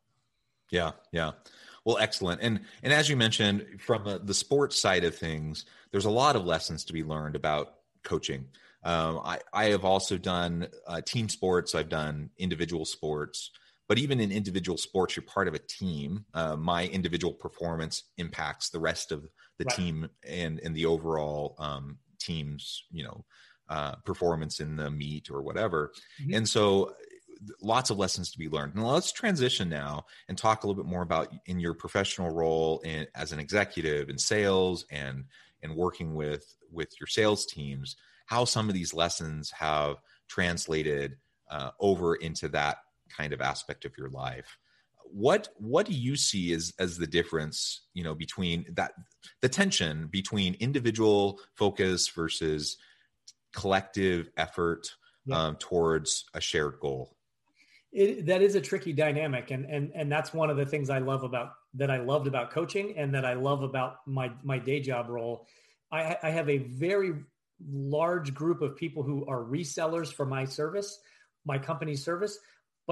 Yeah, 0.70 0.92
yeah. 1.12 1.32
Well, 1.84 1.98
excellent. 1.98 2.40
And 2.40 2.60
and 2.82 2.92
as 2.92 3.08
you 3.08 3.16
mentioned, 3.16 3.80
from 3.80 4.04
the, 4.04 4.18
the 4.18 4.34
sports 4.34 4.78
side 4.78 5.04
of 5.04 5.16
things, 5.16 5.66
there's 5.90 6.04
a 6.04 6.10
lot 6.10 6.36
of 6.36 6.44
lessons 6.44 6.84
to 6.86 6.92
be 6.92 7.02
learned 7.02 7.36
about 7.36 7.74
coaching. 8.04 8.46
Um, 8.84 9.20
I, 9.24 9.40
I 9.52 9.64
have 9.66 9.84
also 9.84 10.18
done 10.18 10.68
uh, 10.86 11.00
team 11.02 11.28
sports. 11.28 11.74
I've 11.74 11.88
done 11.88 12.30
individual 12.38 12.84
sports, 12.84 13.50
but 13.88 13.98
even 13.98 14.18
in 14.18 14.32
individual 14.32 14.78
sports, 14.78 15.16
you're 15.16 15.24
part 15.24 15.46
of 15.46 15.54
a 15.54 15.60
team. 15.60 16.24
Uh, 16.34 16.56
my 16.56 16.86
individual 16.86 17.32
performance 17.32 18.04
impacts 18.16 18.70
the 18.70 18.80
rest 18.80 19.12
of 19.12 19.28
the 19.58 19.64
right. 19.64 19.76
team 19.76 20.08
and 20.26 20.60
and 20.60 20.74
the 20.74 20.86
overall 20.86 21.56
um, 21.58 21.98
team's 22.22 22.84
you 22.90 23.04
know 23.04 23.24
uh, 23.68 23.94
performance 24.04 24.60
in 24.60 24.76
the 24.76 24.90
meet 24.90 25.30
or 25.30 25.42
whatever. 25.42 25.92
Mm-hmm. 26.20 26.34
And 26.34 26.48
so 26.48 26.94
lots 27.60 27.90
of 27.90 27.98
lessons 27.98 28.30
to 28.30 28.38
be 28.38 28.48
learned. 28.48 28.74
And 28.74 28.86
let's 28.86 29.12
transition 29.12 29.68
now 29.68 30.04
and 30.28 30.36
talk 30.36 30.62
a 30.62 30.66
little 30.66 30.82
bit 30.82 30.90
more 30.90 31.02
about 31.02 31.32
in 31.46 31.58
your 31.58 31.74
professional 31.74 32.30
role 32.30 32.80
in, 32.80 33.06
as 33.14 33.32
an 33.32 33.38
executive 33.38 34.08
in 34.08 34.18
sales 34.18 34.84
and 34.90 35.24
and 35.62 35.76
working 35.76 36.14
with 36.14 36.56
with 36.70 36.88
your 37.00 37.06
sales 37.06 37.46
teams, 37.46 37.96
how 38.26 38.44
some 38.44 38.68
of 38.68 38.74
these 38.74 38.94
lessons 38.94 39.50
have 39.52 39.96
translated 40.28 41.16
uh, 41.50 41.70
over 41.80 42.14
into 42.16 42.48
that 42.48 42.78
kind 43.08 43.32
of 43.32 43.40
aspect 43.40 43.84
of 43.84 43.96
your 43.98 44.08
life. 44.08 44.58
What 45.12 45.48
what 45.58 45.86
do 45.86 45.92
you 45.92 46.16
see 46.16 46.52
as 46.52 46.72
as 46.78 46.96
the 46.96 47.06
difference, 47.06 47.82
you 47.92 48.02
know, 48.02 48.14
between 48.14 48.64
that 48.74 48.92
the 49.42 49.48
tension 49.48 50.08
between 50.10 50.54
individual 50.54 51.38
focus 51.54 52.08
versus 52.08 52.78
collective 53.54 54.30
effort 54.36 54.88
yeah. 55.26 55.36
um, 55.36 55.56
towards 55.56 56.24
a 56.34 56.40
shared 56.40 56.80
goal? 56.80 57.16
It, 57.92 58.24
that 58.26 58.40
is 58.40 58.54
a 58.54 58.60
tricky 58.60 58.94
dynamic, 58.94 59.50
and 59.50 59.66
and 59.66 59.92
and 59.94 60.10
that's 60.10 60.32
one 60.32 60.48
of 60.48 60.56
the 60.56 60.64
things 60.64 60.88
I 60.88 60.98
love 60.98 61.24
about 61.24 61.52
that 61.74 61.90
I 61.90 61.98
loved 61.98 62.26
about 62.26 62.50
coaching, 62.50 62.94
and 62.96 63.14
that 63.14 63.26
I 63.26 63.34
love 63.34 63.62
about 63.62 63.96
my 64.06 64.30
my 64.42 64.58
day 64.58 64.80
job 64.80 65.10
role. 65.10 65.46
I, 65.90 66.16
I 66.22 66.30
have 66.30 66.48
a 66.48 66.56
very 66.56 67.12
large 67.70 68.32
group 68.32 68.62
of 68.62 68.76
people 68.76 69.02
who 69.02 69.26
are 69.26 69.44
resellers 69.44 70.10
for 70.10 70.24
my 70.24 70.46
service, 70.46 70.98
my 71.44 71.58
company's 71.58 72.02
service, 72.02 72.38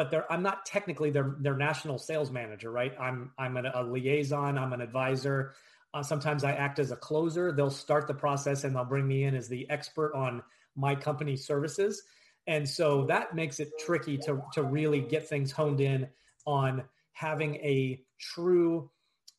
but 0.08 0.26
I'm 0.30 0.42
not 0.42 0.64
technically 0.64 1.10
their 1.10 1.36
their 1.40 1.56
national 1.56 1.98
sales 1.98 2.30
manager, 2.30 2.70
right? 2.70 2.92
I'm 2.98 3.32
I'm 3.38 3.56
an, 3.56 3.66
a 3.66 3.82
liaison, 3.82 4.56
I'm 4.56 4.72
an 4.72 4.80
advisor. 4.80 5.54
Uh, 5.92 6.02
sometimes 6.02 6.44
I 6.44 6.52
act 6.52 6.78
as 6.78 6.92
a 6.92 6.96
closer. 6.96 7.52
They'll 7.52 7.70
start 7.70 8.06
the 8.06 8.14
process 8.14 8.64
and 8.64 8.74
they'll 8.74 8.84
bring 8.84 9.06
me 9.06 9.24
in 9.24 9.34
as 9.34 9.48
the 9.48 9.68
expert 9.68 10.14
on 10.14 10.42
my 10.76 10.94
company 10.94 11.36
services. 11.36 12.02
And 12.46 12.68
so 12.68 13.04
that 13.06 13.34
makes 13.34 13.60
it 13.60 13.70
tricky 13.78 14.16
to, 14.18 14.42
to 14.52 14.62
really 14.62 15.00
get 15.00 15.28
things 15.28 15.50
honed 15.50 15.80
in 15.80 16.08
on 16.46 16.84
having 17.12 17.56
a 17.56 18.02
true 18.18 18.90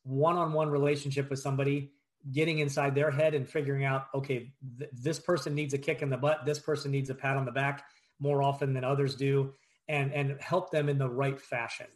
one 0.03 0.38
on 0.38 0.51
one 0.51 0.70
relationship 0.70 1.30
with 1.30 1.39
somebody, 1.39 1.91
getting 2.32 2.60
inside 2.60 2.96
their 2.96 3.12
head 3.12 3.34
and 3.34 3.48
figuring 3.48 3.86
out, 3.86 4.08
okay, 4.13 4.51
th- 4.77 4.91
this 4.94 5.20
person 5.20 5.56
needs 5.56 5.74
a 5.74 5.77
kick 5.77 6.01
in 6.01 6.10
the 6.10 6.18
butt, 6.18 6.46
this 6.46 6.60
person 6.60 6.91
needs 6.91 7.10
a 7.10 7.15
pat 7.15 7.38
on 7.38 7.46
the 7.46 7.51
back 7.51 7.86
more 8.20 8.44
often 8.44 8.74
than 8.74 8.84
others 8.84 9.15
do, 9.15 9.53
and, 9.91 10.12
and 10.13 10.41
help 10.41 10.71
them 10.71 10.89
in 10.89 10.98
the 10.98 11.10
right 11.10 11.39
fashion. 11.39 11.88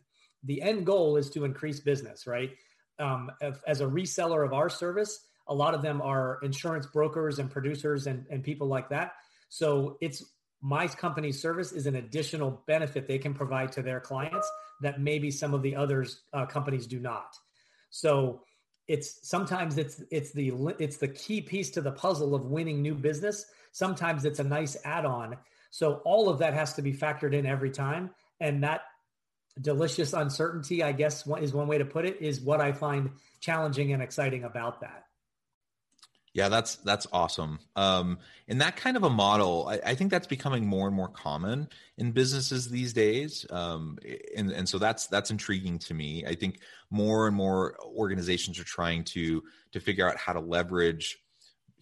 The 0.43 0.61
end 0.61 0.85
goal 0.85 1.17
is 1.17 1.29
to 1.31 1.45
increase 1.45 1.79
business, 1.79 2.27
right? 2.27 2.51
Um, 2.99 3.31
if, 3.41 3.61
as 3.65 3.81
a 3.81 3.85
reseller 3.85 4.45
of 4.45 4.53
our 4.53 4.69
service, 4.69 5.19
a 5.47 5.53
lot 5.53 5.73
of 5.73 5.81
them 5.81 6.01
are 6.01 6.39
insurance 6.43 6.85
brokers 6.85 7.39
and 7.39 7.49
producers 7.49 8.07
and, 8.07 8.25
and 8.29 8.43
people 8.43 8.67
like 8.67 8.89
that 8.89 9.13
so 9.49 9.97
it's 10.01 10.23
my 10.61 10.87
company's 10.87 11.41
service 11.41 11.71
is 11.71 11.85
an 11.85 11.95
additional 11.95 12.63
benefit 12.67 13.07
they 13.07 13.17
can 13.17 13.33
provide 13.33 13.71
to 13.73 13.81
their 13.81 13.99
clients 13.99 14.49
that 14.81 14.99
maybe 14.99 15.31
some 15.31 15.53
of 15.53 15.61
the 15.61 15.75
others 15.75 16.21
uh, 16.33 16.45
companies 16.45 16.87
do 16.87 16.99
not. 16.99 17.37
So 17.89 18.41
it's 18.87 19.27
sometimes 19.27 19.77
it's 19.77 20.01
it's 20.11 20.31
the 20.31 20.51
it's 20.79 20.97
the 20.97 21.07
key 21.07 21.41
piece 21.41 21.71
to 21.71 21.81
the 21.81 21.91
puzzle 21.91 22.35
of 22.35 22.45
winning 22.45 22.81
new 22.81 22.95
business. 22.95 23.45
Sometimes 23.71 24.25
it's 24.25 24.39
a 24.39 24.43
nice 24.43 24.75
add-on. 24.83 25.37
So 25.75 25.95
all 26.05 26.29
of 26.29 26.39
that 26.39 26.53
has 26.53 26.75
to 26.75 26.81
be 26.81 26.93
factored 26.93 27.33
in 27.33 27.45
every 27.45 27.69
time, 27.69 28.11
and 28.39 28.63
that 28.63 28.83
delicious 29.59 30.13
uncertainty, 30.13 30.81
I 30.81 30.93
guess, 30.93 31.27
is 31.41 31.53
one 31.53 31.67
way 31.67 31.79
to 31.79 31.83
put 31.83 32.05
it, 32.05 32.21
is 32.21 32.39
what 32.39 32.61
I 32.61 32.71
find 32.71 33.09
challenging 33.41 33.91
and 33.91 34.01
exciting 34.01 34.45
about 34.45 34.79
that. 34.79 35.03
Yeah, 36.33 36.47
that's 36.47 36.75
that's 36.75 37.07
awesome. 37.11 37.59
Um, 37.75 38.19
and 38.47 38.61
that 38.61 38.77
kind 38.77 38.95
of 38.95 39.03
a 39.03 39.09
model, 39.09 39.67
I, 39.67 39.91
I, 39.91 39.95
think 39.95 40.11
that's 40.11 40.27
becoming 40.27 40.65
more 40.65 40.87
and 40.87 40.95
more 40.95 41.09
common 41.09 41.67
in 41.97 42.13
businesses 42.13 42.69
these 42.69 42.93
days. 42.93 43.45
Um, 43.49 43.99
and 44.35 44.51
and 44.51 44.69
so 44.69 44.77
that's 44.77 45.07
that's 45.07 45.29
intriguing 45.29 45.79
to 45.79 45.93
me. 45.93 46.25
I 46.25 46.35
think 46.35 46.59
more 46.89 47.27
and 47.27 47.35
more 47.35 47.75
organizations 47.83 48.59
are 48.59 48.65
trying 48.65 49.03
to 49.05 49.43
to 49.73 49.81
figure 49.81 50.09
out 50.09 50.15
how 50.15 50.31
to 50.31 50.39
leverage 50.39 51.17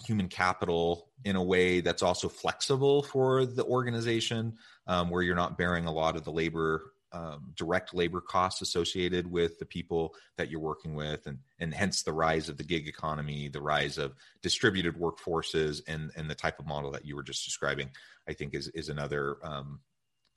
human 0.05 0.27
capital 0.27 1.09
in 1.25 1.35
a 1.35 1.43
way 1.43 1.81
that's 1.81 2.03
also 2.03 2.27
flexible 2.27 3.03
for 3.03 3.45
the 3.45 3.63
organization, 3.63 4.57
um, 4.87 5.09
where 5.09 5.21
you're 5.21 5.35
not 5.35 5.57
bearing 5.57 5.85
a 5.85 5.91
lot 5.91 6.15
of 6.15 6.23
the 6.23 6.31
labor 6.31 6.93
um, 7.13 7.53
direct 7.55 7.93
labor 7.93 8.21
costs 8.21 8.61
associated 8.61 9.29
with 9.29 9.59
the 9.59 9.65
people 9.65 10.15
that 10.35 10.49
you're 10.49 10.59
working 10.59 10.95
with, 10.95 11.27
and 11.27 11.37
and 11.59 11.73
hence 11.73 12.01
the 12.01 12.11
rise 12.11 12.49
of 12.49 12.57
the 12.57 12.63
gig 12.63 12.87
economy, 12.87 13.47
the 13.47 13.61
rise 13.61 13.99
of 13.99 14.15
distributed 14.41 14.95
workforces, 14.95 15.81
and 15.87 16.11
and 16.17 16.29
the 16.29 16.35
type 16.35 16.59
of 16.59 16.65
model 16.65 16.91
that 16.91 17.05
you 17.05 17.15
were 17.15 17.23
just 17.23 17.45
describing, 17.45 17.89
I 18.27 18.33
think 18.33 18.55
is 18.55 18.67
is 18.69 18.89
another 18.89 19.37
um, 19.43 19.79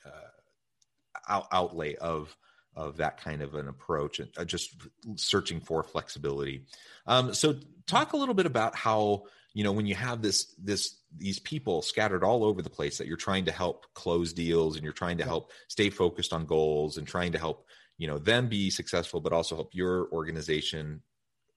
uh, 0.04 1.30
out, 1.30 1.46
outlay 1.50 1.94
of 1.96 2.36
of 2.74 2.98
that 2.98 3.16
kind 3.16 3.40
of 3.40 3.54
an 3.54 3.68
approach, 3.68 4.20
and 4.20 4.28
uh, 4.36 4.44
just 4.44 4.76
searching 5.14 5.60
for 5.60 5.82
flexibility. 5.82 6.66
Um, 7.06 7.32
so, 7.32 7.58
talk 7.86 8.12
a 8.12 8.18
little 8.18 8.34
bit 8.34 8.46
about 8.46 8.76
how 8.76 9.24
you 9.56 9.64
know 9.64 9.72
when 9.72 9.86
you 9.86 9.94
have 9.94 10.20
this 10.20 10.54
this 10.62 10.96
these 11.16 11.38
people 11.38 11.80
scattered 11.80 12.22
all 12.22 12.44
over 12.44 12.60
the 12.60 12.68
place 12.68 12.98
that 12.98 13.06
you're 13.06 13.16
trying 13.16 13.46
to 13.46 13.52
help 13.52 13.86
close 13.94 14.34
deals 14.34 14.76
and 14.76 14.84
you're 14.84 14.92
trying 14.92 15.16
to 15.16 15.24
help 15.24 15.50
stay 15.68 15.88
focused 15.88 16.34
on 16.34 16.44
goals 16.44 16.98
and 16.98 17.08
trying 17.08 17.32
to 17.32 17.38
help 17.38 17.66
you 17.96 18.06
know 18.06 18.18
them 18.18 18.50
be 18.50 18.68
successful 18.68 19.18
but 19.18 19.32
also 19.32 19.54
help 19.54 19.70
your 19.72 20.08
organization 20.12 21.00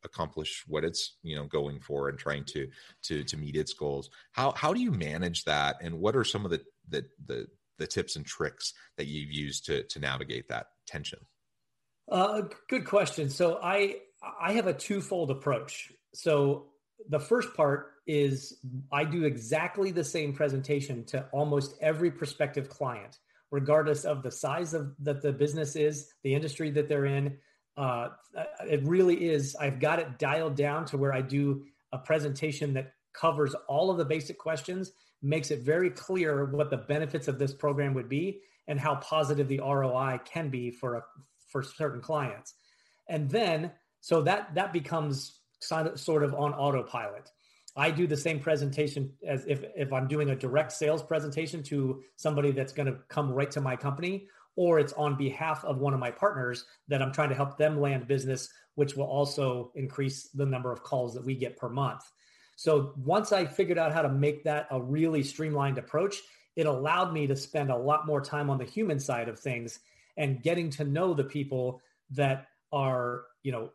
accomplish 0.06 0.64
what 0.66 0.86
it's 0.86 1.18
you 1.24 1.36
know 1.36 1.44
going 1.44 1.82
for 1.82 2.08
and 2.08 2.18
trying 2.18 2.46
to 2.46 2.70
to 3.04 3.22
to 3.26 3.36
meet 3.36 3.58
its 3.58 3.74
goals. 3.74 4.10
How 4.32 4.52
how 4.52 4.74
do 4.74 4.80
you 4.80 4.92
manage 4.92 5.44
that? 5.44 5.76
And 5.82 6.00
what 6.00 6.16
are 6.16 6.24
some 6.24 6.46
of 6.46 6.52
the 6.52 6.62
the 6.88 7.06
the, 7.26 7.48
the 7.80 7.88
tips 7.88 8.16
and 8.16 8.26
tricks 8.26 8.74
that 8.98 9.08
you've 9.08 9.34
used 9.34 9.66
to 9.66 9.84
to 9.84 10.00
navigate 10.00 10.48
that 10.48 10.68
tension? 10.88 11.20
Uh, 12.10 12.44
good 12.70 12.86
question. 12.86 13.30
So 13.30 13.60
i 13.62 13.98
i 14.40 14.54
have 14.54 14.68
a 14.68 14.74
twofold 14.74 15.32
approach. 15.32 15.92
So 16.14 16.68
the 17.08 17.20
first 17.20 17.54
part 17.54 17.94
is 18.06 18.58
I 18.92 19.04
do 19.04 19.24
exactly 19.24 19.92
the 19.92 20.04
same 20.04 20.34
presentation 20.34 21.06
to 21.06 21.26
almost 21.32 21.76
every 21.82 22.12
prospective 22.12 22.70
client, 22.70 23.20
regardless 23.52 24.04
of 24.04 24.24
the 24.24 24.32
size 24.32 24.74
of 24.74 24.94
that 25.00 25.22
the 25.22 25.32
business 25.32 25.76
is, 25.76 26.14
the 26.24 26.34
industry 26.34 26.72
that 26.72 26.90
they're 26.90 27.06
in. 27.06 27.38
Uh, 27.78 28.10
it 28.68 28.84
really 28.84 29.30
is. 29.30 29.56
I've 29.56 29.80
got 29.80 30.00
it 30.00 30.20
dialed 30.20 30.56
down 30.56 30.86
to 30.86 30.98
where 30.98 31.14
I 31.14 31.22
do 31.22 31.64
a 31.92 31.98
presentation 31.98 32.74
that 32.74 32.94
covers 33.14 33.56
all 33.68 33.90
of 33.90 33.98
the 33.98 34.06
basic 34.06 34.38
questions, 34.38 34.92
makes 35.22 35.52
it 35.52 35.62
very 35.62 35.90
clear 35.90 36.46
what 36.46 36.70
the 36.70 36.78
benefits 36.78 37.28
of 37.28 37.40
this 37.40 37.54
program 37.54 37.94
would 37.94 38.10
be, 38.10 38.42
and 38.68 38.80
how 38.80 38.96
positive 38.96 39.48
the 39.48 39.60
ROI 39.60 40.20
can 40.26 40.50
be 40.50 40.72
for 40.72 40.96
a, 40.96 41.04
for 41.48 41.64
certain 41.64 42.02
clients. 42.02 42.54
And 43.08 43.30
then, 43.30 43.72
so 44.02 44.22
that 44.24 44.54
that 44.56 44.72
becomes 44.72 45.39
sort 45.60 46.24
of 46.24 46.34
on 46.34 46.54
autopilot. 46.54 47.32
I 47.76 47.92
do 47.92 48.08
the 48.08 48.18
same 48.18 48.40
presentation 48.40 49.14
as 49.26 49.46
if, 49.48 49.64
if 49.76 49.94
I'm 49.94 50.08
doing 50.08 50.32
a 50.32 50.36
direct 50.36 50.72
sales 50.72 51.04
presentation 51.04 51.64
to 51.64 52.02
somebody 52.16 52.52
that's 52.52 52.74
going 52.74 52.88
to 52.88 52.98
come 53.08 53.32
right 53.32 53.52
to 53.52 53.62
my 53.62 53.76
company, 53.76 54.28
or 54.56 54.80
it's 54.80 54.94
on 54.94 55.16
behalf 55.16 55.64
of 55.64 55.78
one 55.78 55.94
of 55.94 56.00
my 56.00 56.12
partners 56.12 56.66
that 56.88 57.02
I'm 57.02 57.14
trying 57.14 57.30
to 57.30 57.36
help 57.36 57.58
them 57.58 57.80
land 57.80 58.08
business, 58.08 58.50
which 58.76 58.96
will 58.96 59.06
also 59.06 59.72
increase 59.76 60.30
the 60.30 60.46
number 60.46 60.72
of 60.72 60.84
calls 60.84 61.14
that 61.14 61.24
we 61.24 61.36
get 61.36 61.58
per 61.58 61.70
month. 61.70 62.02
So 62.56 62.94
once 62.98 63.32
I 63.32 63.46
figured 63.46 63.78
out 63.78 63.94
how 63.94 64.02
to 64.02 64.10
make 64.10 64.44
that 64.44 64.68
a 64.72 64.82
really 64.82 65.24
streamlined 65.24 65.78
approach, 65.78 66.18
it 66.58 66.66
allowed 66.66 67.14
me 67.14 67.28
to 67.28 67.36
spend 67.36 67.72
a 67.72 67.78
lot 67.78 68.06
more 68.06 68.20
time 68.20 68.50
on 68.50 68.58
the 68.58 68.66
human 68.66 69.00
side 69.00 69.30
of 69.30 69.40
things 69.40 69.80
and 70.18 70.44
getting 70.44 70.70
to 70.72 70.84
know 70.84 71.14
the 71.14 71.24
people 71.24 71.82
that 72.12 72.48
are, 72.74 73.24
you 73.44 73.54
know, 73.54 73.70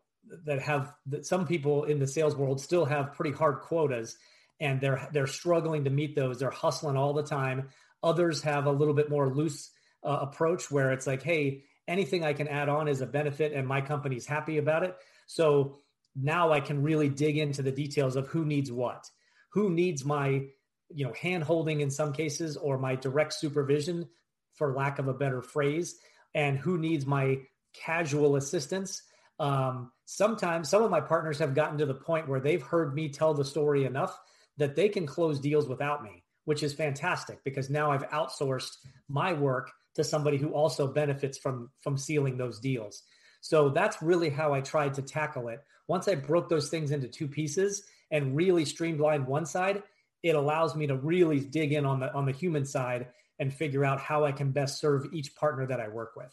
that 0.46 0.60
have 0.62 0.92
that 1.06 1.26
some 1.26 1.46
people 1.46 1.84
in 1.84 1.98
the 1.98 2.06
sales 2.06 2.36
world 2.36 2.60
still 2.60 2.84
have 2.84 3.14
pretty 3.14 3.34
hard 3.36 3.60
quotas 3.60 4.16
and 4.60 4.80
they're 4.80 5.08
they're 5.12 5.26
struggling 5.26 5.84
to 5.84 5.90
meet 5.90 6.14
those. 6.14 6.38
They're 6.38 6.50
hustling 6.50 6.96
all 6.96 7.12
the 7.12 7.22
time. 7.22 7.68
Others 8.02 8.42
have 8.42 8.66
a 8.66 8.72
little 8.72 8.94
bit 8.94 9.10
more 9.10 9.28
loose 9.28 9.70
uh, 10.04 10.18
approach 10.22 10.70
where 10.70 10.92
it's 10.92 11.06
like 11.06 11.22
hey 11.22 11.64
anything 11.86 12.24
i 12.24 12.32
can 12.32 12.48
add 12.48 12.68
on 12.68 12.88
is 12.88 13.00
a 13.00 13.06
benefit 13.06 13.52
and 13.52 13.66
my 13.66 13.80
company's 13.80 14.26
happy 14.26 14.58
about 14.58 14.82
it. 14.82 14.96
So 15.26 15.76
now 16.16 16.52
i 16.52 16.60
can 16.60 16.82
really 16.82 17.08
dig 17.08 17.38
into 17.38 17.62
the 17.62 17.72
details 17.72 18.16
of 18.16 18.28
who 18.28 18.44
needs 18.44 18.70
what. 18.70 19.08
Who 19.50 19.70
needs 19.70 20.04
my 20.04 20.46
you 20.92 21.06
know 21.06 21.12
hand 21.12 21.44
holding 21.44 21.80
in 21.80 21.90
some 21.90 22.12
cases 22.12 22.56
or 22.56 22.78
my 22.78 22.94
direct 22.94 23.34
supervision 23.34 24.08
for 24.54 24.74
lack 24.74 24.98
of 24.98 25.08
a 25.08 25.14
better 25.14 25.42
phrase 25.42 25.96
and 26.34 26.58
who 26.58 26.78
needs 26.78 27.06
my 27.06 27.38
casual 27.72 28.36
assistance 28.36 29.02
um, 29.38 29.90
sometimes 30.04 30.68
some 30.68 30.82
of 30.82 30.90
my 30.90 31.00
partners 31.00 31.38
have 31.38 31.54
gotten 31.54 31.78
to 31.78 31.86
the 31.86 31.94
point 31.94 32.28
where 32.28 32.40
they've 32.40 32.62
heard 32.62 32.94
me 32.94 33.08
tell 33.08 33.34
the 33.34 33.44
story 33.44 33.84
enough 33.84 34.18
that 34.56 34.76
they 34.76 34.88
can 34.88 35.06
close 35.06 35.40
deals 35.40 35.68
without 35.68 36.02
me, 36.02 36.22
which 36.44 36.62
is 36.62 36.72
fantastic 36.72 37.42
because 37.44 37.70
now 37.70 37.90
I've 37.90 38.08
outsourced 38.10 38.76
my 39.08 39.32
work 39.32 39.70
to 39.94 40.04
somebody 40.04 40.36
who 40.36 40.50
also 40.50 40.86
benefits 40.86 41.38
from 41.38 41.70
from 41.80 41.96
sealing 41.96 42.36
those 42.36 42.60
deals. 42.60 43.02
So 43.40 43.68
that's 43.68 44.02
really 44.02 44.30
how 44.30 44.54
I 44.54 44.60
tried 44.60 44.94
to 44.94 45.02
tackle 45.02 45.48
it. 45.48 45.60
Once 45.86 46.08
I 46.08 46.14
broke 46.14 46.48
those 46.48 46.70
things 46.70 46.92
into 46.92 47.08
two 47.08 47.28
pieces 47.28 47.84
and 48.10 48.34
really 48.34 48.64
streamlined 48.64 49.26
one 49.26 49.44
side, 49.44 49.82
it 50.22 50.34
allows 50.34 50.74
me 50.74 50.86
to 50.86 50.96
really 50.96 51.40
dig 51.40 51.72
in 51.72 51.84
on 51.84 52.00
the 52.00 52.12
on 52.14 52.24
the 52.24 52.32
human 52.32 52.64
side 52.64 53.08
and 53.38 53.52
figure 53.52 53.84
out 53.84 54.00
how 54.00 54.24
I 54.24 54.32
can 54.32 54.52
best 54.52 54.80
serve 54.80 55.12
each 55.12 55.34
partner 55.34 55.66
that 55.66 55.80
I 55.80 55.88
work 55.88 56.12
with. 56.16 56.32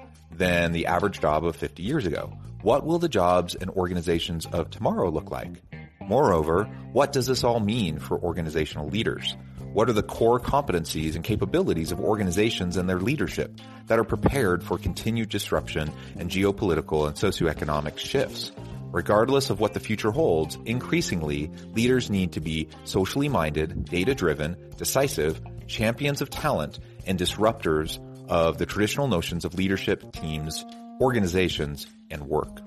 than 0.41 0.71
the 0.71 0.87
average 0.87 1.21
job 1.21 1.45
of 1.45 1.55
50 1.55 1.83
years 1.83 2.07
ago. 2.07 2.33
What 2.63 2.83
will 2.83 2.97
the 2.97 3.07
jobs 3.07 3.53
and 3.53 3.69
organizations 3.69 4.47
of 4.47 4.71
tomorrow 4.71 5.11
look 5.11 5.29
like? 5.29 5.61
Moreover, 6.01 6.63
what 6.93 7.13
does 7.13 7.27
this 7.27 7.43
all 7.43 7.59
mean 7.59 7.99
for 7.99 8.17
organizational 8.17 8.89
leaders? 8.89 9.35
What 9.73 9.87
are 9.87 9.93
the 9.93 10.01
core 10.01 10.39
competencies 10.39 11.13
and 11.13 11.23
capabilities 11.23 11.91
of 11.91 11.99
organizations 11.99 12.75
and 12.75 12.89
their 12.89 12.99
leadership 12.99 13.55
that 13.85 13.99
are 13.99 14.03
prepared 14.03 14.63
for 14.63 14.79
continued 14.79 15.29
disruption 15.29 15.91
and 16.17 16.31
geopolitical 16.31 17.05
and 17.05 17.15
socioeconomic 17.15 17.99
shifts? 17.99 18.51
Regardless 18.91 19.51
of 19.51 19.59
what 19.59 19.75
the 19.75 19.79
future 19.79 20.11
holds, 20.11 20.57
increasingly, 20.65 21.51
leaders 21.75 22.09
need 22.09 22.31
to 22.31 22.41
be 22.41 22.67
socially 22.83 23.29
minded, 23.29 23.85
data 23.85 24.15
driven, 24.15 24.57
decisive, 24.75 25.39
champions 25.67 26.19
of 26.19 26.31
talent, 26.31 26.79
and 27.05 27.19
disruptors 27.19 27.99
of 28.31 28.57
the 28.57 28.65
traditional 28.65 29.09
notions 29.09 29.43
of 29.43 29.55
leadership, 29.55 30.13
teams, 30.13 30.65
organizations, 31.01 31.85
and 32.09 32.23
work. 32.23 32.61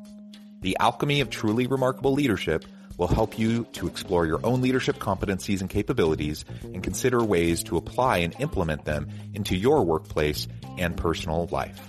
The 0.61 0.77
alchemy 0.79 1.23
of 1.23 1.31
truly 1.31 1.67
remarkable 1.67 2.13
leadership 2.13 2.67
will 2.99 3.09
help 3.09 3.39
you 3.39 3.65
to 3.73 3.87
explore 3.87 4.27
your 4.27 4.41
own 4.45 4.61
leadership 4.61 4.99
competencies 4.99 5.63
and 5.63 5.71
capabilities 5.71 6.45
and 6.63 6.83
consider 6.83 7.25
ways 7.25 7.63
to 7.65 7.79
apply 7.79 8.19
and 8.19 8.37
implement 8.41 8.85
them 8.85 9.09
into 9.33 9.57
your 9.57 9.85
workplace 9.85 10.47
and 10.79 10.97
personal 10.97 11.49
life. 11.51 11.81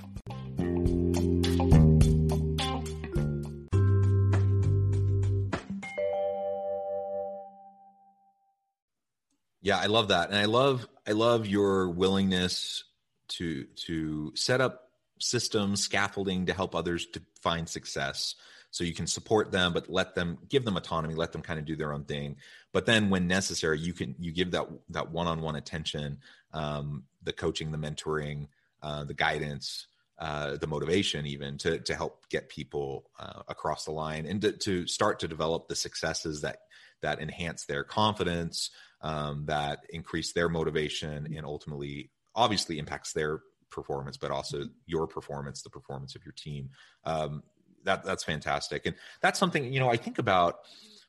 Yeah, 9.61 9.79
I 9.79 9.87
love 9.87 10.09
that. 10.09 10.29
And 10.29 10.37
I 10.37 10.45
love 10.45 10.87
I 11.07 11.11
love 11.11 11.45
your 11.45 11.89
willingness 11.89 12.83
to 13.29 13.65
to 13.87 14.31
set 14.35 14.61
up 14.61 14.89
systems, 15.19 15.81
scaffolding 15.81 16.45
to 16.47 16.53
help 16.53 16.75
others 16.75 17.05
to 17.07 17.21
find 17.41 17.67
success. 17.67 18.35
So 18.71 18.83
you 18.83 18.93
can 18.93 19.07
support 19.07 19.51
them 19.51 19.71
but 19.71 19.89
let 19.89 20.15
them 20.15 20.37
give 20.49 20.65
them 20.65 20.75
autonomy 20.75 21.15
let 21.15 21.31
them 21.31 21.41
kind 21.41 21.59
of 21.59 21.65
do 21.65 21.75
their 21.75 21.93
own 21.93 22.03
thing. 22.03 22.35
But 22.73 22.85
then 22.85 23.09
when 23.09 23.27
necessary 23.27 23.79
you 23.79 23.93
can 23.93 24.15
you 24.19 24.31
give 24.31 24.51
that 24.51 24.67
that 24.89 25.11
one-on-one 25.11 25.55
attention 25.55 26.19
um, 26.53 27.03
the 27.23 27.33
coaching 27.33 27.71
the 27.71 27.77
mentoring 27.77 28.47
uh, 28.83 29.05
the 29.05 29.13
guidance 29.13 29.87
uh, 30.17 30.55
the 30.57 30.67
motivation 30.67 31.25
even 31.25 31.57
to 31.57 31.79
to 31.79 31.95
help 31.95 32.27
get 32.29 32.49
people 32.49 33.09
uh, 33.19 33.41
across 33.47 33.85
the 33.85 33.91
line 33.91 34.25
and 34.25 34.41
to, 34.41 34.51
to, 34.53 34.87
start 34.87 35.19
to 35.19 35.27
develop 35.27 35.67
the 35.67 35.75
successes 35.75 36.41
that 36.41 36.59
that 37.01 37.19
enhance 37.19 37.65
their 37.65 37.83
confidence 37.83 38.71
um, 39.01 39.45
that 39.45 39.79
increase 39.89 40.31
their 40.31 40.47
motivation 40.47 41.33
and 41.35 41.45
ultimately 41.45 42.09
obviously 42.35 42.79
impacts 42.79 43.13
their 43.13 43.41
performance 43.69 44.15
but 44.15 44.31
also 44.31 44.63
your 44.85 45.05
performance 45.05 45.61
the 45.61 45.69
performance 45.69 46.15
of 46.15 46.23
your 46.23 46.33
team 46.33 46.69
um, 47.03 47.43
that 47.85 48.03
that's 48.03 48.23
fantastic, 48.23 48.85
and 48.85 48.95
that's 49.21 49.39
something 49.39 49.71
you 49.71 49.79
know 49.79 49.89
I 49.89 49.97
think 49.97 50.19
about 50.19 50.59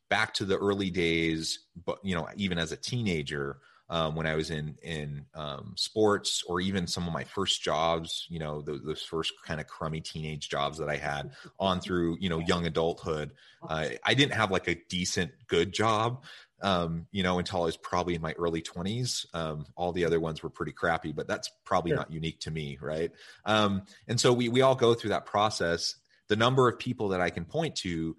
back 0.09 0.33
to 0.35 0.45
the 0.45 0.57
early 0.57 0.91
days, 0.91 1.61
but 1.85 1.99
you 2.05 2.15
know 2.15 2.29
even 2.37 2.59
as 2.59 2.71
a 2.73 2.77
teenager. 2.77 3.59
Um, 3.89 4.17
when 4.17 4.27
I 4.27 4.35
was 4.35 4.51
in 4.51 4.75
in 4.83 5.27
um, 5.37 5.75
sports 5.77 6.43
or 6.49 6.61
even 6.61 6.89
some 6.89 7.07
of 7.07 7.13
my 7.13 7.23
first 7.23 7.63
jobs, 7.63 8.27
you 8.29 8.41
know, 8.41 8.61
those, 8.61 8.83
those, 8.83 9.03
first 9.03 9.33
kind 9.45 9.61
of 9.61 9.69
crummy 9.69 10.01
teenage 10.01 10.49
jobs 10.49 10.77
that 10.79 10.89
I 10.89 10.97
had 10.97 11.31
on 11.61 11.81
through, 11.81 12.17
you 12.19 12.29
know, 12.29 12.41
young 12.49 12.67
adulthood. 12.67 13.31
Uh, 13.63 13.91
I 14.03 14.15
didn't 14.15 14.33
have 14.33 14.51
like 14.51 14.67
a 14.67 14.75
decent, 14.89 15.31
good 15.47 15.73
job, 15.73 16.25
um, 16.63 17.07
you 17.11 17.23
know, 17.23 17.39
until 17.39 17.63
I 17.63 17.67
was 17.67 17.77
probably 17.77 18.15
in 18.15 18.23
my 18.23 18.33
early 18.33 18.63
20s. 18.63 19.27
Um, 19.35 19.67
all 19.77 19.93
the 19.93 20.05
other 20.05 20.21
ones 20.21 20.43
were 20.43 20.51
pretty 20.51 20.73
crappy, 20.73 21.13
but 21.13 21.29
that's 21.29 21.51
probably 21.65 21.91
sure. 21.91 21.99
not 21.99 22.11
unique 22.11 22.41
to 22.41 22.51
me, 22.51 22.79
right? 22.81 23.11
Um, 23.45 23.83
and 24.09 24.19
so 24.19 24.33
we 24.33 24.49
we 24.49 24.63
all 24.63 24.75
go 24.75 24.95
through 24.95 25.11
that 25.11 25.27
process, 25.27 25.97
the 26.29 26.37
number 26.37 26.69
of 26.69 26.79
people 26.79 27.09
that 27.09 27.21
I 27.21 27.31
can 27.31 27.45
point 27.45 27.77
to, 27.77 28.17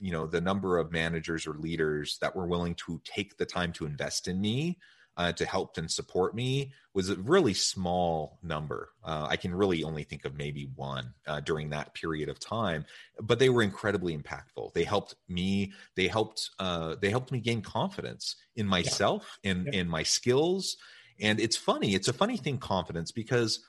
you 0.00 0.12
know, 0.12 0.26
the 0.26 0.40
number 0.40 0.78
of 0.78 0.90
managers 0.90 1.46
or 1.46 1.54
leaders 1.54 2.18
that 2.20 2.34
were 2.34 2.46
willing 2.46 2.74
to 2.86 3.00
take 3.04 3.36
the 3.36 3.46
time 3.46 3.72
to 3.74 3.86
invest 3.86 4.28
in 4.28 4.40
me, 4.40 4.78
uh, 5.16 5.32
to 5.32 5.46
help 5.46 5.78
and 5.78 5.90
support 5.90 6.34
me 6.34 6.72
was 6.94 7.10
a 7.10 7.16
really 7.16 7.54
small 7.54 8.38
number. 8.42 8.90
Uh, 9.04 9.26
I 9.28 9.36
can 9.36 9.54
really 9.54 9.82
only 9.82 10.02
think 10.02 10.24
of 10.24 10.36
maybe 10.36 10.68
one 10.74 11.14
uh, 11.26 11.40
during 11.40 11.70
that 11.70 11.94
period 11.94 12.28
of 12.28 12.38
time, 12.38 12.84
but 13.20 13.38
they 13.38 13.48
were 13.48 13.62
incredibly 13.62 14.16
impactful. 14.16 14.74
They 14.74 14.84
helped 14.84 15.14
me. 15.28 15.72
They 15.94 16.08
helped. 16.08 16.50
Uh, 16.58 16.96
they 17.00 17.10
helped 17.10 17.32
me 17.32 17.40
gain 17.40 17.62
confidence 17.62 18.36
in 18.56 18.66
myself, 18.66 19.38
yeah. 19.42 19.52
in 19.52 19.64
yeah. 19.64 19.80
in 19.80 19.88
my 19.88 20.02
skills. 20.02 20.76
And 21.18 21.40
it's 21.40 21.56
funny. 21.56 21.94
It's 21.94 22.08
a 22.08 22.12
funny 22.12 22.36
thing, 22.36 22.58
confidence, 22.58 23.10
because 23.10 23.60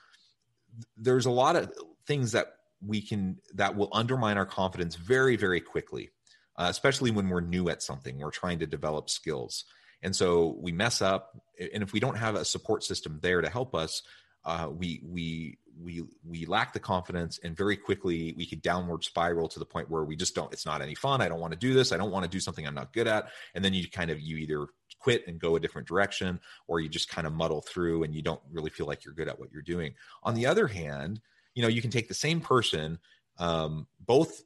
there's 0.96 1.26
a 1.26 1.30
lot 1.30 1.56
of 1.56 1.72
things 2.06 2.32
that 2.32 2.54
we 2.86 3.00
can 3.00 3.38
that 3.54 3.76
will 3.76 3.88
undermine 3.92 4.36
our 4.36 4.46
confidence 4.46 4.94
very 4.94 5.36
very 5.36 5.60
quickly 5.60 6.10
uh, 6.56 6.66
especially 6.68 7.10
when 7.10 7.28
we're 7.28 7.40
new 7.40 7.68
at 7.68 7.82
something 7.82 8.18
we're 8.18 8.30
trying 8.30 8.58
to 8.58 8.66
develop 8.66 9.10
skills 9.10 9.64
and 10.02 10.14
so 10.14 10.56
we 10.60 10.72
mess 10.72 11.02
up 11.02 11.40
and 11.58 11.82
if 11.82 11.92
we 11.92 12.00
don't 12.00 12.16
have 12.16 12.34
a 12.34 12.44
support 12.44 12.84
system 12.84 13.18
there 13.22 13.40
to 13.40 13.48
help 13.48 13.74
us 13.74 14.02
uh, 14.44 14.68
we 14.70 15.02
we 15.04 15.58
we 15.80 16.02
we 16.24 16.46
lack 16.46 16.72
the 16.72 16.80
confidence 16.80 17.38
and 17.44 17.56
very 17.56 17.76
quickly 17.76 18.34
we 18.36 18.46
could 18.46 18.62
downward 18.62 19.04
spiral 19.04 19.48
to 19.48 19.58
the 19.58 19.64
point 19.64 19.90
where 19.90 20.04
we 20.04 20.16
just 20.16 20.34
don't 20.34 20.52
it's 20.52 20.66
not 20.66 20.82
any 20.82 20.94
fun 20.94 21.20
i 21.20 21.28
don't 21.28 21.40
want 21.40 21.52
to 21.52 21.58
do 21.58 21.74
this 21.74 21.92
i 21.92 21.96
don't 21.96 22.10
want 22.10 22.24
to 22.24 22.30
do 22.30 22.40
something 22.40 22.66
i'm 22.66 22.74
not 22.74 22.92
good 22.92 23.06
at. 23.06 23.28
And 23.54 23.64
then 23.64 23.74
you 23.74 23.88
kind 23.88 24.10
of 24.10 24.20
you 24.20 24.36
either 24.38 24.66
quit 24.98 25.26
and 25.28 25.38
go 25.38 25.54
a 25.54 25.60
different 25.60 25.86
direction 25.86 26.40
or 26.66 26.80
you 26.80 26.88
just 26.88 27.08
kind 27.08 27.26
of 27.26 27.32
muddle 27.32 27.60
through 27.60 28.02
and 28.02 28.14
you 28.14 28.22
don't 28.22 28.40
really 28.50 28.70
feel 28.70 28.86
like 28.86 29.04
you're 29.04 29.14
good 29.14 29.28
at 29.28 29.38
what 29.38 29.52
you're 29.52 29.62
doing. 29.62 29.94
On 30.22 30.34
the 30.34 30.46
other 30.46 30.66
hand 30.66 31.20
you 31.54 31.62
know 31.62 31.68
you 31.68 31.82
can 31.82 31.90
take 31.90 32.08
the 32.08 32.14
same 32.14 32.40
person 32.40 32.98
um, 33.38 33.86
both 34.00 34.42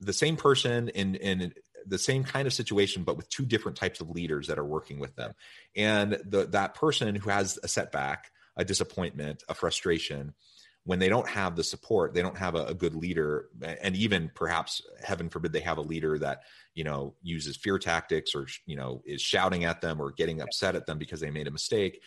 the 0.00 0.12
same 0.12 0.36
person 0.36 0.88
in 0.90 1.14
in 1.16 1.52
the 1.86 1.98
same 1.98 2.24
kind 2.24 2.46
of 2.46 2.52
situation 2.52 3.04
but 3.04 3.16
with 3.16 3.28
two 3.28 3.44
different 3.44 3.76
types 3.76 4.00
of 4.00 4.10
leaders 4.10 4.46
that 4.48 4.58
are 4.58 4.64
working 4.64 4.98
with 4.98 5.14
them. 5.16 5.32
And 5.76 6.18
the 6.24 6.46
that 6.46 6.74
person 6.74 7.14
who 7.14 7.30
has 7.30 7.58
a 7.62 7.68
setback 7.68 8.30
a 8.56 8.64
disappointment 8.64 9.42
a 9.48 9.54
frustration 9.54 10.34
when 10.84 10.98
they 10.98 11.08
don't 11.08 11.28
have 11.28 11.56
the 11.56 11.64
support 11.64 12.12
they 12.12 12.22
don't 12.22 12.36
have 12.36 12.54
a, 12.54 12.66
a, 12.66 12.74
good 12.74 12.94
leader 12.94 13.48
and 13.80 13.96
even 13.96 14.30
perhaps 14.34 14.82
heaven 15.02 15.28
forbid 15.28 15.52
they 15.52 15.60
have 15.60 15.78
a 15.78 15.82
leader 15.82 16.18
that 16.18 16.42
you 16.74 16.84
know 16.84 17.14
uses 17.22 17.56
fear 17.56 17.78
tactics 17.78 18.34
or 18.34 18.46
you 18.66 18.76
know 18.76 19.02
is 19.06 19.22
shouting 19.22 19.64
at 19.64 19.80
them 19.80 20.00
or 20.00 20.12
getting 20.12 20.40
upset 20.40 20.76
at 20.76 20.86
them 20.86 20.98
because 20.98 21.20
they 21.20 21.30
made 21.30 21.46
a 21.46 21.52
mistake 21.52 22.02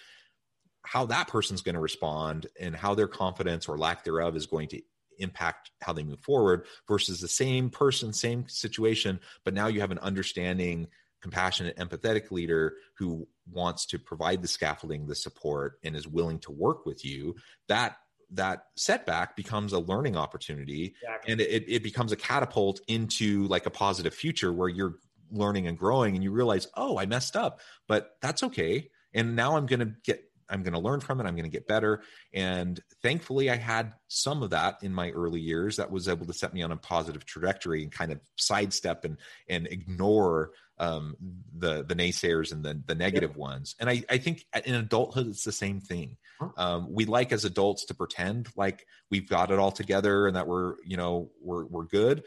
how 0.83 1.05
that 1.05 1.27
person's 1.27 1.61
going 1.61 1.75
to 1.75 1.81
respond 1.81 2.47
and 2.59 2.75
how 2.75 2.93
their 2.93 3.07
confidence 3.07 3.67
or 3.67 3.77
lack 3.77 4.03
thereof 4.03 4.35
is 4.35 4.45
going 4.45 4.67
to 4.67 4.81
impact 5.19 5.71
how 5.81 5.93
they 5.93 6.03
move 6.03 6.19
forward 6.19 6.65
versus 6.87 7.19
the 7.19 7.27
same 7.27 7.69
person, 7.69 8.13
same 8.13 8.47
situation, 8.47 9.19
but 9.43 9.53
now 9.53 9.67
you 9.67 9.81
have 9.81 9.91
an 9.91 9.99
understanding, 9.99 10.87
compassionate, 11.21 11.77
empathetic 11.77 12.31
leader 12.31 12.75
who 12.97 13.27
wants 13.51 13.85
to 13.87 13.99
provide 13.99 14.41
the 14.41 14.47
scaffolding, 14.47 15.07
the 15.07 15.15
support, 15.15 15.79
and 15.83 15.95
is 15.95 16.07
willing 16.07 16.39
to 16.39 16.51
work 16.51 16.85
with 16.85 17.03
you. 17.05 17.35
That 17.67 17.97
that 18.31 18.65
setback 18.75 19.35
becomes 19.35 19.73
a 19.73 19.79
learning 19.79 20.17
opportunity 20.17 20.95
exactly. 21.03 21.31
and 21.31 21.41
it, 21.41 21.63
it 21.67 21.83
becomes 21.83 22.11
a 22.11 22.15
catapult 22.15 22.81
into 22.87 23.45
like 23.47 23.65
a 23.65 23.69
positive 23.69 24.13
future 24.13 24.51
where 24.51 24.67
you're 24.67 24.95
learning 25.31 25.67
and 25.67 25.77
growing 25.77 26.15
and 26.15 26.23
you 26.23 26.31
realize 26.31 26.67
oh 26.75 26.97
i 26.97 27.05
messed 27.05 27.35
up 27.35 27.59
but 27.87 28.17
that's 28.21 28.41
okay 28.41 28.89
and 29.13 29.35
now 29.35 29.55
i'm 29.55 29.67
going 29.67 29.79
to 29.79 29.93
get 30.03 30.23
I'm 30.49 30.63
going 30.63 30.73
to 30.73 30.79
learn 30.79 30.99
from 30.99 31.19
it. 31.19 31.25
I'm 31.25 31.35
going 31.35 31.45
to 31.45 31.49
get 31.49 31.67
better. 31.67 32.01
And 32.33 32.79
thankfully, 33.01 33.49
I 33.49 33.55
had 33.55 33.93
some 34.07 34.43
of 34.43 34.51
that 34.51 34.77
in 34.81 34.93
my 34.93 35.11
early 35.11 35.39
years 35.39 35.77
that 35.77 35.91
was 35.91 36.07
able 36.07 36.25
to 36.27 36.33
set 36.33 36.53
me 36.53 36.61
on 36.61 36.71
a 36.71 36.77
positive 36.77 37.25
trajectory 37.25 37.83
and 37.83 37.91
kind 37.91 38.11
of 38.11 38.19
sidestep 38.37 39.05
and 39.05 39.17
and 39.49 39.67
ignore 39.67 40.51
um, 40.77 41.15
the 41.57 41.83
the 41.83 41.95
naysayers 41.95 42.51
and 42.51 42.63
the 42.63 42.81
the 42.85 42.95
negative 42.95 43.31
yeah. 43.31 43.41
ones. 43.41 43.75
And 43.79 43.89
I 43.89 44.03
I 44.09 44.17
think 44.17 44.45
in 44.65 44.75
adulthood 44.75 45.27
it's 45.27 45.43
the 45.43 45.51
same 45.51 45.79
thing. 45.79 46.17
Um, 46.57 46.87
we 46.91 47.05
like 47.05 47.31
as 47.31 47.45
adults 47.45 47.85
to 47.85 47.93
pretend 47.93 48.49
like 48.57 48.85
we've 49.09 49.29
got 49.29 49.51
it 49.51 49.59
all 49.59 49.71
together 49.71 50.27
and 50.27 50.35
that 50.35 50.47
we're 50.47 50.75
you 50.85 50.97
know 50.97 51.31
we're 51.41 51.65
we're 51.65 51.85
good 51.85 52.23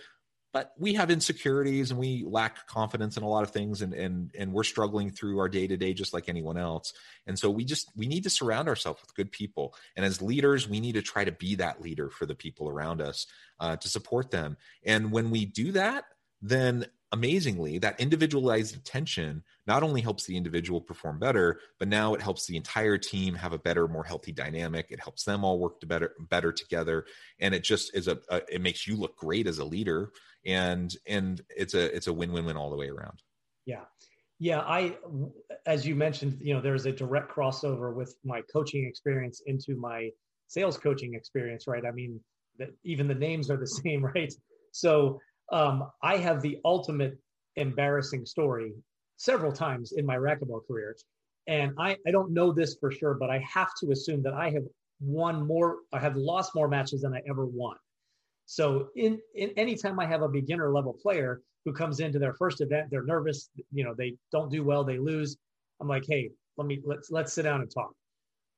we 0.79 0.95
have 0.95 1.11
insecurities 1.11 1.91
and 1.91 1.99
we 1.99 2.25
lack 2.27 2.67
confidence 2.67 3.17
in 3.17 3.23
a 3.23 3.29
lot 3.29 3.43
of 3.43 3.51
things 3.51 3.83
and 3.83 3.93
and 3.95 4.31
and 4.39 4.53
we're 4.53 4.65
struggling 4.65 5.11
through 5.11 5.39
our 5.39 5.49
day 5.49 5.67
to 5.67 5.77
day 5.77 5.93
just 5.93 6.13
like 6.13 6.29
anyone 6.29 6.57
else. 6.57 6.93
And 7.27 7.39
so 7.39 7.51
we 7.51 7.65
just 7.65 7.91
we 7.97 8.07
need 8.07 8.25
to 8.25 8.31
surround 8.31 8.69
ourselves 8.69 9.01
with 9.03 9.15
good 9.15 9.33
people. 9.33 9.75
And 9.97 10.05
as 10.05 10.23
leaders 10.23 10.69
we 10.69 10.81
need 10.81 10.95
to 10.95 11.03
try 11.03 11.25
to 11.25 11.33
be 11.33 11.57
that 11.57 11.83
leader 11.83 12.11
for 12.11 12.27
the 12.27 12.35
people 12.35 12.69
around 12.69 13.01
us 13.01 13.27
uh, 13.61 13.77
to 13.77 13.89
support 13.89 14.31
them. 14.31 14.57
And 14.85 15.13
when 15.13 15.31
we 15.31 15.45
do 15.45 15.73
that 15.73 16.05
then 16.41 16.87
amazingly 17.13 17.79
that 17.79 17.99
individualized 17.99 18.77
attention 18.77 19.43
not 19.67 19.83
only 19.83 20.01
helps 20.01 20.27
the 20.27 20.37
individual 20.37 20.81
perform 20.81 21.19
better 21.19 21.59
but 21.79 21.89
now 21.89 22.15
it 22.15 22.21
helps 22.21 22.47
the 22.47 22.57
entire 22.57 22.99
team 22.99 23.35
have 23.35 23.53
a 23.53 23.59
better 23.59 23.89
more 23.89 24.05
healthy 24.05 24.33
dynamic. 24.33 24.87
It 24.91 25.01
helps 25.01 25.25
them 25.25 25.45
all 25.45 25.59
work 25.59 25.81
to 25.81 25.87
better 25.87 26.15
better 26.29 26.53
together. 26.53 27.07
And 27.41 27.55
it 27.55 27.63
just 27.63 27.95
is 27.95 28.09
a, 28.09 28.19
a 28.31 28.43
it 28.49 28.61
makes 28.61 28.87
you 28.87 28.97
look 28.97 29.17
great 29.17 29.47
as 29.47 29.59
a 29.59 29.65
leader. 29.65 30.11
And 30.45 30.95
and 31.07 31.41
it's 31.49 31.75
a 31.75 31.95
it's 31.95 32.09
a 32.09 32.13
win-win-win 32.13 32.57
all 32.57 32.71
the 32.71 32.77
way 32.77 32.89
around. 32.89 33.23
Yeah. 33.65 33.85
Yeah 34.39 34.61
i 34.61 34.97
as 35.67 35.87
you 35.87 35.95
mentioned 35.95 36.39
you 36.41 36.55
know 36.55 36.61
there's 36.61 36.87
a 36.87 36.93
direct 36.93 37.33
crossover 37.35 37.95
with 37.95 38.17
my 38.25 38.43
coaching 38.53 38.85
experience 38.87 39.43
into 39.47 39.77
my 39.77 40.11
sales 40.49 40.77
coaching 40.77 41.15
experience 41.15 41.67
right? 41.67 41.85
I 41.87 41.91
mean 41.93 42.21
that 42.59 42.71
even 42.85 43.09
the 43.09 43.15
names 43.15 43.51
are 43.51 43.57
the 43.57 43.67
same 43.85 44.05
right? 44.05 44.33
So 44.73 45.19
um, 45.53 45.91
I 46.03 46.17
have 46.19 46.43
the 46.43 46.59
ultimate 46.65 47.19
embarrassing 47.57 48.27
story 48.27 48.73
several 49.17 49.53
times 49.53 49.93
in 49.93 50.07
my 50.07 50.17
racquetball 50.17 50.67
career. 50.67 50.97
And 51.47 51.73
I, 51.79 51.97
I 52.07 52.11
don't 52.11 52.33
know 52.33 52.53
this 52.53 52.77
for 52.79 52.91
sure, 52.93 53.15
but 53.15 53.31
I 53.31 53.39
have 53.39 53.71
to 53.81 53.91
assume 53.91 54.23
that 54.23 54.35
I 54.35 54.51
have 54.51 54.65
won 55.01 55.47
more, 55.47 55.79
I 55.93 55.99
have 55.99 56.17
lost 56.17 56.55
more 56.55 56.69
matches 56.69 57.03
than 57.03 57.15
I 57.15 57.23
ever 57.29 57.47
won. 57.47 57.77
So 58.47 58.89
in, 58.97 59.19
in 59.35 59.51
anytime 59.57 59.99
I 59.99 60.07
have 60.07 60.23
a 60.23 60.29
beginner 60.29 60.73
level 60.73 60.93
player 60.93 61.43
who 61.65 61.73
comes 61.73 62.01
into 62.01 62.19
their 62.19 62.35
first 62.35 62.61
event, 62.61 62.89
they're 62.91 63.05
nervous, 63.05 63.51
you 63.73 63.85
know, 63.85 63.95
they 63.95 64.15
don't 64.33 64.51
do 64.51 64.63
well, 64.63 64.85
they 64.85 64.99
lose. 64.99 65.37
I'm 65.81 65.89
like, 65.89 66.05
hey, 66.07 66.31
let 66.57 66.67
me 66.67 66.81
let's 66.85 67.11
let's 67.11 67.33
sit 67.33 67.43
down 67.43 67.61
and 67.61 67.71
talk. 67.71 67.93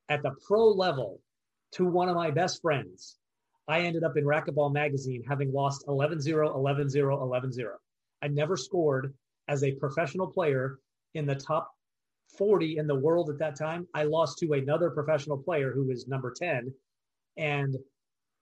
At 0.09 0.23
the 0.23 0.33
pro 0.47 0.69
level, 0.69 1.21
to 1.73 1.85
one 1.85 2.09
of 2.09 2.17
my 2.17 2.31
best 2.31 2.61
friends, 2.63 3.17
I 3.71 3.83
ended 3.83 4.03
up 4.03 4.17
in 4.17 4.25
Racquetball 4.25 4.73
Magazine 4.73 5.23
having 5.29 5.53
lost 5.53 5.85
11 5.87 6.21
0, 6.21 6.53
11 6.57 6.91
0, 6.91 7.23
11 7.23 7.53
0. 7.53 7.77
I 8.21 8.27
never 8.27 8.57
scored 8.57 9.15
as 9.47 9.63
a 9.63 9.71
professional 9.71 10.27
player 10.27 10.81
in 11.15 11.25
the 11.25 11.37
top 11.37 11.71
40 12.37 12.79
in 12.79 12.89
the 12.89 12.97
world 12.97 13.31
at 13.31 13.39
that 13.39 13.55
time. 13.55 13.87
I 13.95 14.03
lost 14.03 14.39
to 14.39 14.55
another 14.55 14.91
professional 14.91 15.39
player 15.39 15.71
who 15.73 15.87
was 15.87 16.09
number 16.09 16.35
10, 16.37 16.75
and 17.37 17.77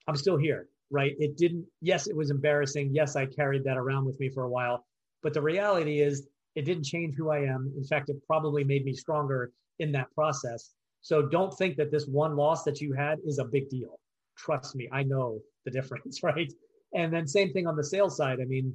I'm 0.06 0.16
still 0.16 0.38
here, 0.38 0.66
right? 0.90 1.14
It 1.18 1.36
didn't, 1.36 1.66
yes, 1.82 2.06
it 2.06 2.16
was 2.16 2.30
embarrassing. 2.30 2.94
Yes, 2.94 3.14
I 3.14 3.26
carried 3.26 3.64
that 3.64 3.76
around 3.76 4.06
with 4.06 4.18
me 4.18 4.30
for 4.30 4.44
a 4.44 4.50
while. 4.50 4.86
But 5.22 5.34
the 5.34 5.42
reality 5.42 6.00
is, 6.00 6.26
it 6.54 6.64
didn't 6.64 6.84
change 6.84 7.16
who 7.16 7.28
I 7.28 7.40
am. 7.40 7.70
In 7.76 7.84
fact, 7.84 8.08
it 8.08 8.16
probably 8.26 8.64
made 8.64 8.86
me 8.86 8.94
stronger 8.94 9.52
in 9.78 9.92
that 9.92 10.10
process. 10.14 10.72
So 11.02 11.28
don't 11.28 11.52
think 11.58 11.76
that 11.76 11.90
this 11.90 12.06
one 12.06 12.34
loss 12.34 12.64
that 12.64 12.80
you 12.80 12.94
had 12.94 13.18
is 13.26 13.38
a 13.38 13.44
big 13.44 13.68
deal 13.68 13.98
trust 14.38 14.76
me, 14.76 14.88
I 14.92 15.02
know 15.02 15.40
the 15.64 15.70
difference, 15.70 16.22
right? 16.22 16.52
And 16.94 17.12
then 17.12 17.26
same 17.26 17.52
thing 17.52 17.66
on 17.66 17.76
the 17.76 17.84
sales 17.84 18.16
side. 18.16 18.38
I 18.40 18.44
mean, 18.44 18.74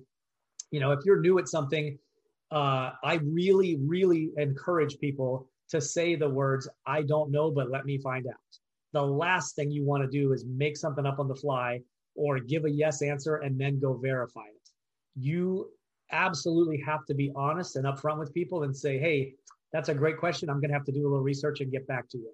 you 0.71 0.79
know, 0.79 0.91
if 0.91 0.99
you're 1.05 1.19
new 1.19 1.39
at 1.39 1.47
something, 1.47 1.97
uh, 2.51 2.91
I 3.03 3.15
really, 3.23 3.77
really 3.81 4.31
encourage 4.37 4.99
people 4.99 5.49
to 5.69 5.81
say 5.81 6.15
the 6.15 6.29
words, 6.29 6.69
I 6.85 7.01
don't 7.01 7.31
know, 7.31 7.49
but 7.49 7.71
let 7.71 7.85
me 7.85 7.97
find 7.97 8.27
out. 8.27 8.35
The 8.91 9.01
last 9.01 9.55
thing 9.55 9.71
you 9.71 9.83
want 9.83 10.03
to 10.03 10.09
do 10.09 10.33
is 10.33 10.45
make 10.45 10.77
something 10.77 11.05
up 11.05 11.17
on 11.17 11.27
the 11.27 11.35
fly 11.35 11.81
or 12.15 12.39
give 12.39 12.65
a 12.65 12.69
yes 12.69 13.01
answer 13.01 13.37
and 13.37 13.59
then 13.59 13.79
go 13.79 13.95
verify 13.95 14.41
it. 14.41 14.69
You 15.15 15.69
absolutely 16.11 16.79
have 16.85 17.05
to 17.07 17.15
be 17.15 17.31
honest 17.35 17.75
and 17.75 17.85
upfront 17.85 18.19
with 18.19 18.33
people 18.33 18.63
and 18.63 18.75
say, 18.75 18.99
hey, 18.99 19.33
that's 19.71 19.89
a 19.89 19.95
great 19.95 20.17
question. 20.19 20.49
I'm 20.49 20.59
going 20.59 20.69
to 20.69 20.75
have 20.75 20.85
to 20.85 20.91
do 20.91 21.01
a 21.01 21.09
little 21.09 21.21
research 21.21 21.61
and 21.61 21.71
get 21.71 21.87
back 21.87 22.07
to 22.09 22.19
you. 22.19 22.31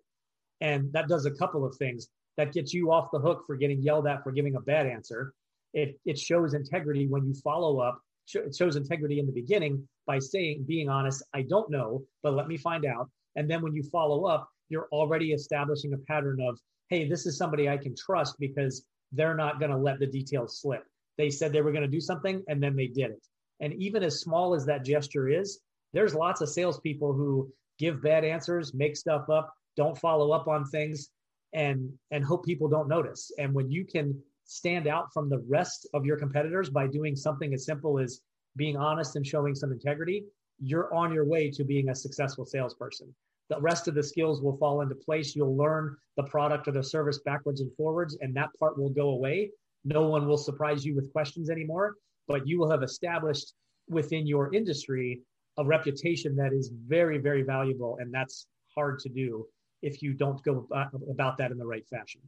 And 0.59 0.91
that 0.91 1.07
does 1.07 1.25
a 1.25 1.31
couple 1.31 1.65
of 1.65 1.75
things 1.77 2.09
that 2.39 2.53
gets 2.53 2.73
you 2.73 2.89
off 2.89 3.11
the 3.11 3.19
hook 3.19 3.43
for 3.45 3.57
getting 3.57 3.81
yelled 3.81 4.07
at 4.07 4.23
for 4.23 4.31
giving 4.31 4.55
a 4.55 4.61
bad 4.61 4.87
answer. 4.87 5.33
It, 5.73 5.99
it 6.05 6.17
shows 6.17 6.53
integrity 6.53 7.05
when 7.05 7.25
you 7.25 7.33
follow 7.33 7.81
up. 7.81 7.99
It 8.33 8.55
shows 8.55 8.77
integrity 8.77 9.19
in 9.19 9.25
the 9.25 9.33
beginning 9.33 9.85
by 10.07 10.19
saying, 10.19 10.63
being 10.65 10.87
honest, 10.87 11.21
I 11.33 11.41
don't 11.41 11.69
know, 11.69 12.01
but 12.23 12.35
let 12.35 12.47
me 12.47 12.55
find 12.55 12.85
out. 12.85 13.09
And 13.35 13.51
then 13.51 13.61
when 13.61 13.75
you 13.75 13.83
follow 13.91 14.23
up, 14.23 14.47
you're 14.69 14.87
already 14.93 15.33
establishing 15.33 15.91
a 15.91 15.97
pattern 15.97 16.39
of, 16.39 16.57
hey, 16.89 17.09
this 17.09 17.25
is 17.25 17.37
somebody 17.37 17.67
I 17.67 17.75
can 17.75 17.93
trust 17.93 18.37
because 18.39 18.85
they're 19.11 19.35
not 19.35 19.59
going 19.59 19.71
to 19.71 19.77
let 19.77 19.99
the 19.99 20.07
details 20.07 20.61
slip. 20.61 20.85
They 21.17 21.29
said 21.29 21.51
they 21.51 21.61
were 21.61 21.73
going 21.73 21.83
to 21.83 21.89
do 21.89 21.99
something 21.99 22.41
and 22.47 22.63
then 22.63 22.73
they 22.73 22.87
did 22.87 23.11
it. 23.11 23.27
And 23.59 23.73
even 23.73 24.01
as 24.01 24.21
small 24.21 24.53
as 24.53 24.65
that 24.67 24.85
gesture 24.85 25.27
is, 25.27 25.59
there's 25.91 26.15
lots 26.15 26.39
of 26.39 26.47
salespeople 26.47 27.11
who 27.11 27.51
give 27.79 28.01
bad 28.01 28.23
answers, 28.23 28.73
make 28.73 28.95
stuff 28.95 29.29
up, 29.29 29.53
don't 29.75 29.97
follow 29.97 30.31
up 30.31 30.47
on 30.47 30.63
things 30.63 31.09
and 31.53 31.91
and 32.11 32.23
hope 32.23 32.45
people 32.45 32.67
don't 32.67 32.87
notice. 32.87 33.31
And 33.37 33.53
when 33.53 33.71
you 33.71 33.85
can 33.85 34.19
stand 34.45 34.87
out 34.87 35.13
from 35.13 35.29
the 35.29 35.43
rest 35.47 35.87
of 35.93 36.05
your 36.05 36.17
competitors 36.17 36.69
by 36.69 36.87
doing 36.87 37.15
something 37.15 37.53
as 37.53 37.65
simple 37.65 37.99
as 37.99 38.21
being 38.55 38.75
honest 38.77 39.15
and 39.15 39.25
showing 39.25 39.55
some 39.55 39.71
integrity 39.71 40.23
you're 40.61 40.93
on 40.93 41.13
your 41.13 41.23
way 41.23 41.49
to 41.49 41.63
being 41.63 41.87
a 41.87 41.95
successful 41.95 42.45
salesperson. 42.45 43.13
The 43.49 43.61
rest 43.61 43.87
of 43.87 43.95
the 43.95 44.03
skills 44.03 44.41
will 44.41 44.57
fall 44.57 44.81
into 44.81 44.93
place. 44.93 45.33
You'll 45.33 45.55
learn 45.55 45.95
the 46.17 46.23
product 46.23 46.67
or 46.67 46.71
the 46.71 46.83
service 46.83 47.19
backwards 47.23 47.61
and 47.61 47.71
forwards 47.77 48.17
and 48.19 48.35
that 48.35 48.49
part 48.59 48.77
will 48.77 48.89
go 48.89 49.11
away. 49.11 49.51
No 49.85 50.09
one 50.09 50.27
will 50.27 50.37
surprise 50.37 50.83
you 50.85 50.95
with 50.95 51.13
questions 51.13 51.49
anymore 51.49 51.95
but 52.29 52.47
you 52.47 52.59
will 52.59 52.69
have 52.69 52.83
established 52.83 53.53
within 53.89 54.25
your 54.25 54.53
industry 54.53 55.19
a 55.57 55.65
reputation 55.65 56.35
that 56.37 56.53
is 56.53 56.71
very 56.87 57.17
very 57.17 57.41
valuable 57.41 57.97
and 57.99 58.13
that's 58.13 58.47
hard 58.73 58.99
to 58.99 59.09
do 59.09 59.45
if 59.81 60.01
you 60.01 60.13
don't 60.13 60.41
go 60.43 60.67
about 61.09 61.37
that 61.37 61.51
in 61.51 61.57
the 61.57 61.65
right 61.65 61.87
fashion. 61.87 62.21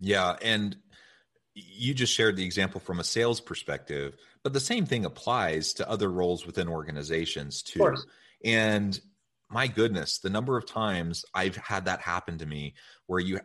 Yeah. 0.00 0.36
And 0.42 0.76
you 1.54 1.94
just 1.94 2.12
shared 2.12 2.36
the 2.36 2.44
example 2.44 2.80
from 2.80 3.00
a 3.00 3.04
sales 3.04 3.40
perspective, 3.40 4.16
but 4.42 4.52
the 4.52 4.60
same 4.60 4.86
thing 4.86 5.04
applies 5.04 5.72
to 5.74 5.88
other 5.88 6.10
roles 6.10 6.46
within 6.46 6.68
organizations 6.68 7.62
too. 7.62 7.94
And 8.44 9.00
my 9.50 9.68
goodness, 9.68 10.18
the 10.18 10.30
number 10.30 10.56
of 10.56 10.66
times 10.66 11.24
I've 11.32 11.56
had 11.56 11.84
that 11.84 12.00
happen 12.00 12.38
to 12.38 12.46
me 12.46 12.74
where 13.06 13.20
you 13.20 13.40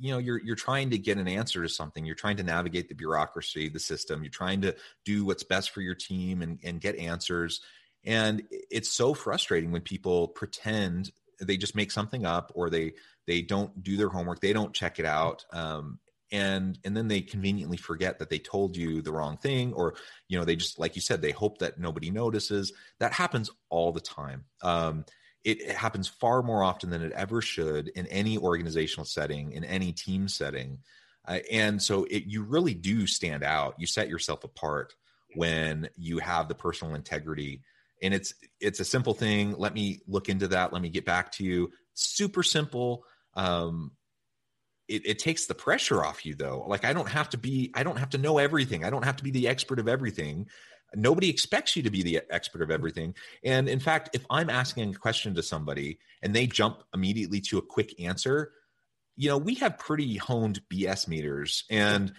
you 0.00 0.10
know 0.10 0.18
you're 0.18 0.40
you're 0.40 0.56
trying 0.56 0.90
to 0.90 0.98
get 0.98 1.18
an 1.18 1.28
answer 1.28 1.62
to 1.62 1.68
something 1.68 2.04
you're 2.04 2.14
trying 2.14 2.38
to 2.38 2.42
navigate 2.42 2.88
the 2.88 2.94
bureaucracy 2.94 3.68
the 3.68 3.78
system 3.78 4.22
you're 4.22 4.30
trying 4.30 4.62
to 4.62 4.74
do 5.04 5.24
what's 5.24 5.42
best 5.42 5.70
for 5.70 5.82
your 5.82 5.94
team 5.94 6.40
and, 6.40 6.58
and 6.64 6.80
get 6.80 6.96
answers 6.96 7.60
and 8.04 8.42
it's 8.50 8.90
so 8.90 9.12
frustrating 9.12 9.70
when 9.70 9.82
people 9.82 10.28
pretend 10.28 11.12
they 11.40 11.56
just 11.56 11.76
make 11.76 11.90
something 11.90 12.24
up 12.24 12.52
or 12.54 12.70
they 12.70 12.92
they 13.26 13.42
don't 13.42 13.82
do 13.82 13.96
their 13.96 14.08
homework 14.08 14.40
they 14.40 14.52
don't 14.52 14.74
check 14.74 14.98
it 14.98 15.06
out 15.06 15.44
um, 15.52 15.98
and 16.32 16.78
and 16.84 16.96
then 16.96 17.08
they 17.08 17.20
conveniently 17.20 17.76
forget 17.76 18.18
that 18.18 18.30
they 18.30 18.38
told 18.38 18.76
you 18.76 19.02
the 19.02 19.12
wrong 19.12 19.36
thing 19.36 19.72
or 19.72 19.94
you 20.28 20.38
know 20.38 20.44
they 20.44 20.56
just 20.56 20.78
like 20.78 20.94
you 20.94 21.02
said 21.02 21.20
they 21.20 21.32
hope 21.32 21.58
that 21.58 21.78
nobody 21.78 22.10
notices. 22.10 22.72
That 22.98 23.12
happens 23.12 23.50
all 23.68 23.92
the 23.92 24.00
time. 24.00 24.44
Um, 24.62 25.04
it, 25.42 25.62
it, 25.62 25.76
happens 25.76 26.06
far 26.06 26.42
more 26.42 26.62
often 26.62 26.90
than 26.90 27.02
it 27.02 27.12
ever 27.12 27.40
should 27.40 27.88
in 27.88 28.06
any 28.08 28.36
organizational 28.36 29.06
setting 29.06 29.52
in 29.52 29.64
any 29.64 29.92
team 29.92 30.28
setting. 30.28 30.78
Uh, 31.26 31.38
and 31.50 31.82
so 31.82 32.04
it, 32.04 32.24
you 32.26 32.42
really 32.42 32.74
do 32.74 33.06
stand 33.06 33.42
out. 33.42 33.74
You 33.78 33.86
set 33.86 34.08
yourself 34.08 34.44
apart 34.44 34.94
when 35.34 35.88
you 35.96 36.18
have 36.18 36.48
the 36.48 36.54
personal 36.54 36.94
integrity 36.94 37.62
and 38.02 38.14
it's 38.14 38.34
it's 38.60 38.80
a 38.80 38.84
simple 38.84 39.14
thing. 39.14 39.54
Let 39.56 39.74
me 39.74 40.00
look 40.06 40.28
into 40.28 40.48
that. 40.48 40.72
Let 40.72 40.82
me 40.82 40.88
get 40.88 41.04
back 41.04 41.32
to 41.32 41.44
you. 41.44 41.70
Super 41.94 42.42
simple. 42.42 43.04
Um 43.34 43.92
it, 44.88 45.06
it 45.06 45.18
takes 45.20 45.46
the 45.46 45.54
pressure 45.54 46.04
off 46.04 46.26
you 46.26 46.34
though. 46.34 46.64
Like 46.66 46.84
i 46.84 46.92
don't 46.92 47.08
have 47.08 47.30
to 47.30 47.38
be 47.38 47.70
i 47.74 47.82
don't 47.82 47.98
have 47.98 48.10
to 48.10 48.18
know 48.18 48.38
everything. 48.38 48.84
I 48.84 48.90
don't 48.90 49.04
have 49.04 49.16
to 49.16 49.24
be 49.24 49.30
the 49.30 49.48
expert 49.48 49.78
of 49.78 49.88
everything. 49.88 50.46
Nobody 50.94 51.30
expects 51.30 51.76
you 51.76 51.84
to 51.84 51.90
be 51.90 52.02
the 52.02 52.20
expert 52.30 52.62
of 52.62 52.70
everything. 52.70 53.14
And 53.44 53.68
in 53.68 53.80
fact 53.80 54.10
if 54.14 54.24
i'm 54.30 54.50
asking 54.50 54.94
a 54.94 54.98
question 54.98 55.34
to 55.34 55.42
somebody 55.42 55.98
and 56.22 56.34
they 56.34 56.46
jump 56.46 56.82
immediately 56.94 57.40
to 57.42 57.58
a 57.58 57.62
quick 57.62 58.00
answer 58.00 58.52
you 59.20 59.28
know, 59.28 59.36
we 59.36 59.56
have 59.56 59.78
pretty 59.78 60.16
honed 60.16 60.62
BS 60.72 61.06
meters, 61.06 61.64
and 61.68 62.10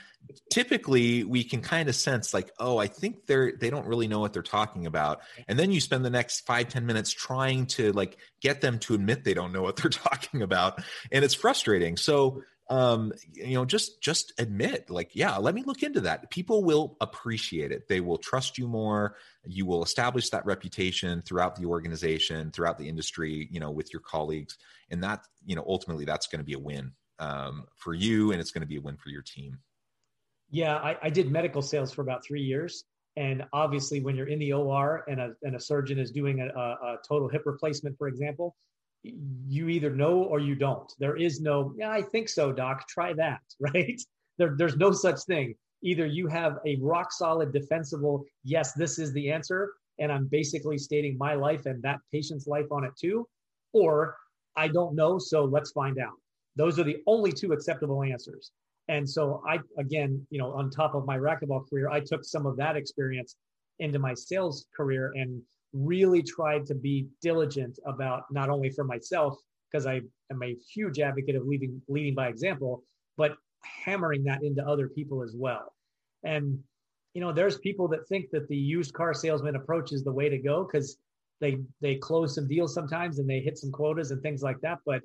typically 0.52 1.24
we 1.24 1.44
can 1.44 1.60
kind 1.60 1.90
of 1.90 1.96
sense 1.96 2.32
like, 2.32 2.52
oh, 2.60 2.78
I 2.78 2.86
think 2.86 3.26
they're 3.26 3.54
they 3.60 3.72
don't 3.72 3.88
really 3.88 4.08
know 4.08 4.20
what 4.20 4.34
they're 4.34 4.44
talking 4.44 4.86
about, 4.86 5.22
and 5.48 5.58
then 5.58 5.72
you 5.72 5.82
spend 5.82 6.06
the 6.06 6.12
next 6.12 6.42
five 6.42 6.68
ten 6.68 6.86
minutes 6.86 7.12
trying 7.12 7.66
to 7.66 7.92
like 7.94 8.20
get 8.40 8.62
them 8.62 8.78
to 8.80 8.94
admit 8.94 9.24
they 9.24 9.34
don't 9.34 9.52
know 9.52 9.64
what 9.64 9.78
they're 9.78 9.90
talking 9.90 10.44
about, 10.44 10.80
and 11.12 11.26
it's 11.26 11.34
frustrating. 11.34 11.98
So 11.98 12.44
um, 12.72 13.12
you 13.34 13.56
know, 13.56 13.66
just 13.66 14.02
just 14.02 14.32
admit, 14.40 14.90
like, 14.90 15.14
yeah, 15.14 15.36
let 15.36 15.54
me 15.54 15.62
look 15.66 15.84
into 15.84 16.00
that. 16.02 16.32
People 16.32 16.64
will 16.64 16.96
appreciate 17.02 17.70
it. 17.74 17.90
They 17.90 18.00
will 18.00 18.18
trust 18.18 18.58
you 18.58 18.66
more. 18.66 19.18
You 19.46 19.66
will 19.66 19.84
establish 19.84 20.30
that 20.30 20.46
reputation 20.46 21.22
throughout 21.22 21.58
the 21.58 21.66
organization, 21.66 22.50
throughout 22.50 22.78
the 22.78 22.88
industry, 22.88 23.50
you 23.52 23.60
know, 23.60 23.72
with 23.72 23.92
your 23.92 24.02
colleagues, 24.02 24.58
and 24.90 25.04
that, 25.04 25.28
you 25.46 25.54
know, 25.54 25.66
ultimately 25.68 26.06
that's 26.06 26.28
going 26.28 26.40
to 26.40 26.46
be 26.46 26.54
a 26.54 26.60
win 26.60 26.94
um, 27.20 27.66
for 27.76 27.94
you, 27.94 28.32
and 28.32 28.40
it's 28.40 28.52
going 28.52 28.62
to 28.62 28.68
be 28.68 28.78
a 28.78 28.82
win 28.82 28.96
for 28.96 29.10
your 29.10 29.22
team. 29.22 29.60
Yeah, 30.50 30.78
I, 30.78 30.98
I 31.04 31.10
did 31.10 31.30
medical 31.30 31.62
sales 31.62 31.92
for 31.92 32.04
about 32.04 32.24
three 32.24 32.42
years, 32.42 32.86
And 33.18 33.44
obviously, 33.52 34.00
when 34.00 34.16
you're 34.16 34.30
in 34.30 34.40
the 34.40 34.54
OR 34.54 35.04
and 35.10 35.20
a, 35.20 35.32
and 35.44 35.58
a 35.58 35.60
surgeon 35.60 36.00
is 36.00 36.10
doing 36.10 36.40
a, 36.40 36.58
a, 36.58 36.98
total 37.06 37.28
hip 37.28 37.44
replacement, 37.46 37.98
for 37.98 38.08
example, 38.08 38.56
you 39.04 39.70
either 39.70 39.90
know 39.90 40.24
or 40.24 40.40
you 40.40 40.56
don't. 40.56 40.92
There 41.00 41.18
is 41.18 41.42
no, 41.42 41.74
yeah, 41.78 41.92
I 41.92 42.02
think 42.02 42.30
so, 42.30 42.52
doc. 42.52 42.88
Try 42.88 43.14
that, 43.14 43.42
right? 43.60 44.00
There, 44.38 44.56
there's 44.58 44.78
no 44.78 44.92
such 44.92 45.22
thing. 45.24 45.56
Either 45.84 46.06
you 46.06 46.28
have 46.28 46.58
a 46.66 46.78
rock 46.82 47.12
solid, 47.12 47.52
defensible, 47.52 48.24
yes, 48.44 48.74
this 48.74 49.00
is 49.00 49.12
the 49.14 49.32
answer, 49.32 49.72
and 50.00 50.12
I'm 50.12 50.28
basically 50.28 50.78
stating 50.78 51.18
my 51.18 51.34
life 51.34 51.66
and 51.66 51.82
that 51.84 52.00
patient's 52.12 52.46
life 52.46 52.68
on 52.72 52.84
it 52.84 52.92
too, 53.00 53.28
or 53.74 54.16
I 54.56 54.68
don't 54.68 54.96
know, 54.96 55.18
so 55.18 55.46
let's 55.46 55.72
find 55.72 55.98
out. 56.00 56.14
Those 56.56 56.78
are 56.80 56.84
the 56.84 56.98
only 57.08 57.32
two 57.32 57.54
acceptable 57.54 58.04
answers. 58.04 58.52
And 58.90 59.10
so 59.10 59.42
I, 59.48 59.60
again, 59.78 60.26
you 60.30 60.38
know, 60.38 60.52
on 60.52 60.70
top 60.70 60.96
of 60.96 61.06
my 61.06 61.18
racquetball 61.18 61.70
career, 61.70 61.90
I 61.90 62.02
took 62.02 62.26
some 62.26 62.46
of 62.46 62.58
that 62.58 62.76
experience 62.76 63.36
into 63.80 64.00
my 64.00 64.14
sales 64.14 64.68
career 64.76 65.14
and 65.16 65.42
really 65.74 66.22
tried 66.22 66.66
to 66.68 66.76
be 66.76 67.08
diligent 67.22 67.80
about 67.86 68.24
not 68.32 68.50
only 68.50 68.70
for 68.70 68.84
myself, 68.84 69.38
because 69.72 69.86
I 69.86 70.02
am 70.32 70.44
a 70.44 70.56
huge 70.74 71.00
advocate 71.00 71.36
of 71.36 71.46
leading, 71.46 71.82
leading 71.88 72.14
by 72.16 72.28
example, 72.28 72.84
but 73.18 73.36
hammering 73.64 74.24
that 74.26 74.44
into 74.44 74.68
other 74.68 74.90
people 74.90 75.24
as 75.24 75.34
well. 75.38 75.74
And, 76.24 76.60
you 77.14 77.22
know, 77.22 77.32
there's 77.32 77.58
people 77.60 77.88
that 77.90 78.08
think 78.08 78.30
that 78.32 78.48
the 78.48 78.58
used 78.58 78.94
car 78.94 79.14
salesman 79.14 79.56
approach 79.56 79.92
is 79.92 80.04
the 80.04 80.12
way 80.12 80.30
to 80.30 80.38
go 80.38 80.66
because 80.66 80.98
they 81.40 81.58
they 81.80 81.96
close 81.96 82.36
some 82.36 82.48
deals 82.48 82.74
sometimes 82.74 83.20
and 83.20 83.30
they 83.30 83.40
hit 83.40 83.58
some 83.58 83.72
quotas 83.72 84.12
and 84.12 84.22
things 84.22 84.42
like 84.44 84.60
that. 84.62 84.80
But 84.86 85.02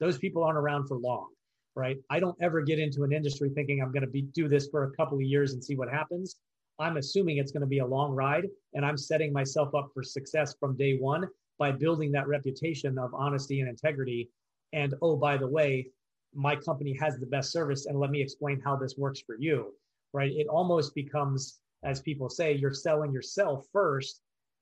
those 0.00 0.18
people 0.18 0.42
aren't 0.42 0.58
around 0.58 0.88
for 0.88 0.96
long 0.96 1.28
right? 1.76 1.96
I 2.10 2.20
don't 2.20 2.36
ever 2.40 2.60
get 2.62 2.78
into 2.78 3.04
an 3.04 3.12
industry 3.12 3.50
thinking 3.54 3.80
I'm 3.80 3.92
going 3.92 4.02
to 4.02 4.08
be 4.08 4.22
do 4.22 4.48
this 4.48 4.68
for 4.68 4.84
a 4.84 4.90
couple 4.92 5.18
of 5.18 5.22
years 5.22 5.52
and 5.52 5.62
see 5.62 5.76
what 5.76 5.88
happens. 5.88 6.36
I'm 6.80 6.96
assuming 6.96 7.36
it's 7.36 7.52
going 7.52 7.60
to 7.60 7.66
be 7.66 7.80
a 7.80 7.86
long 7.86 8.12
ride 8.12 8.48
and 8.74 8.84
I'm 8.84 8.96
setting 8.96 9.32
myself 9.32 9.74
up 9.74 9.90
for 9.92 10.02
success 10.02 10.54
from 10.58 10.76
day 10.76 10.96
1 10.96 11.28
by 11.58 11.72
building 11.72 12.10
that 12.12 12.26
reputation 12.26 12.98
of 12.98 13.12
honesty 13.14 13.60
and 13.60 13.68
integrity 13.68 14.30
and 14.72 14.94
oh 15.02 15.16
by 15.16 15.36
the 15.36 15.46
way, 15.46 15.88
my 16.34 16.56
company 16.56 16.96
has 16.98 17.18
the 17.18 17.26
best 17.26 17.52
service 17.52 17.86
and 17.86 17.98
let 17.98 18.10
me 18.10 18.22
explain 18.22 18.60
how 18.64 18.76
this 18.76 18.96
works 18.96 19.20
for 19.20 19.36
you, 19.38 19.74
right? 20.12 20.32
It 20.32 20.46
almost 20.48 20.94
becomes 20.94 21.60
as 21.82 22.00
people 22.00 22.30
say 22.30 22.54
you're 22.54 22.72
selling 22.72 23.12
yourself 23.12 23.66
first 23.72 24.20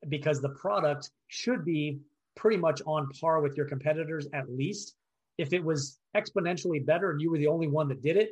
because 0.09 0.41
the 0.41 0.49
product 0.49 1.11
should 1.27 1.63
be 1.63 1.99
pretty 2.35 2.57
much 2.57 2.81
on 2.85 3.07
par 3.19 3.41
with 3.41 3.55
your 3.55 3.65
competitors 3.65 4.27
at 4.33 4.49
least 4.49 4.95
if 5.37 5.53
it 5.53 5.63
was 5.63 5.99
exponentially 6.17 6.85
better 6.85 7.11
and 7.11 7.21
you 7.21 7.31
were 7.31 7.37
the 7.37 7.47
only 7.47 7.67
one 7.67 7.87
that 7.87 8.01
did 8.01 8.17
it, 8.17 8.31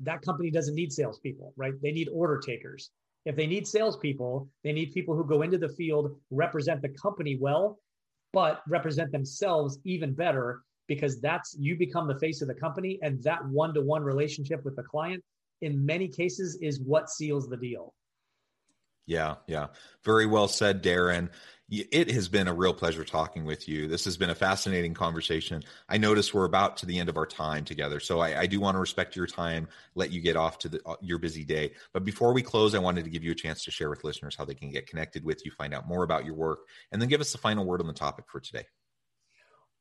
that 0.00 0.22
company 0.22 0.50
doesn't 0.52 0.76
need 0.76 0.92
salespeople, 0.92 1.52
right? 1.56 1.74
They 1.82 1.90
need 1.90 2.08
order 2.12 2.38
takers. 2.38 2.90
If 3.24 3.36
they 3.36 3.46
need 3.46 3.66
salespeople, 3.66 4.48
they 4.64 4.72
need 4.72 4.92
people 4.92 5.14
who 5.14 5.24
go 5.24 5.42
into 5.42 5.58
the 5.58 5.68
field, 5.68 6.16
represent 6.30 6.82
the 6.82 6.88
company 6.90 7.36
well, 7.40 7.78
but 8.32 8.62
represent 8.68 9.12
themselves 9.12 9.78
even 9.84 10.14
better 10.14 10.62
because 10.86 11.20
that's 11.20 11.54
you 11.58 11.76
become 11.76 12.08
the 12.08 12.18
face 12.18 12.40
of 12.42 12.48
the 12.48 12.54
company. 12.54 12.98
And 13.02 13.22
that 13.22 13.46
one 13.46 13.74
to 13.74 13.82
one 13.82 14.02
relationship 14.02 14.64
with 14.64 14.76
the 14.76 14.82
client, 14.82 15.22
in 15.60 15.84
many 15.84 16.08
cases, 16.08 16.58
is 16.62 16.80
what 16.80 17.10
seals 17.10 17.48
the 17.48 17.56
deal. 17.56 17.92
Yeah, 19.06 19.36
yeah. 19.46 19.68
Very 20.04 20.26
well 20.26 20.48
said, 20.48 20.82
Darrin 20.82 21.30
it 21.70 22.10
has 22.10 22.28
been 22.28 22.48
a 22.48 22.54
real 22.54 22.72
pleasure 22.72 23.04
talking 23.04 23.44
with 23.44 23.68
you. 23.68 23.88
This 23.88 24.06
has 24.06 24.16
been 24.16 24.30
a 24.30 24.34
fascinating 24.34 24.94
conversation. 24.94 25.62
I 25.88 25.98
notice 25.98 26.32
we're 26.32 26.46
about 26.46 26.78
to 26.78 26.86
the 26.86 26.98
end 26.98 27.10
of 27.10 27.18
our 27.18 27.26
time 27.26 27.64
together, 27.64 28.00
so 28.00 28.20
I, 28.20 28.40
I 28.40 28.46
do 28.46 28.58
want 28.58 28.76
to 28.76 28.80
respect 28.80 29.14
your 29.14 29.26
time, 29.26 29.68
let 29.94 30.10
you 30.10 30.22
get 30.22 30.34
off 30.34 30.58
to 30.60 30.70
the, 30.70 30.80
uh, 30.86 30.96
your 31.02 31.18
busy 31.18 31.44
day. 31.44 31.72
But 31.92 32.04
before 32.04 32.32
we 32.32 32.40
close, 32.40 32.74
I 32.74 32.78
wanted 32.78 33.04
to 33.04 33.10
give 33.10 33.22
you 33.22 33.32
a 33.32 33.34
chance 33.34 33.64
to 33.64 33.70
share 33.70 33.90
with 33.90 34.02
listeners 34.02 34.34
how 34.34 34.46
they 34.46 34.54
can 34.54 34.70
get 34.70 34.86
connected 34.86 35.24
with 35.24 35.44
you, 35.44 35.50
find 35.50 35.74
out 35.74 35.86
more 35.86 36.04
about 36.04 36.24
your 36.24 36.34
work, 36.34 36.60
and 36.90 37.02
then 37.02 37.08
give 37.10 37.20
us 37.20 37.32
the 37.32 37.38
final 37.38 37.66
word 37.66 37.82
on 37.82 37.86
the 37.86 37.92
topic 37.92 38.24
for 38.28 38.40
today. 38.40 38.64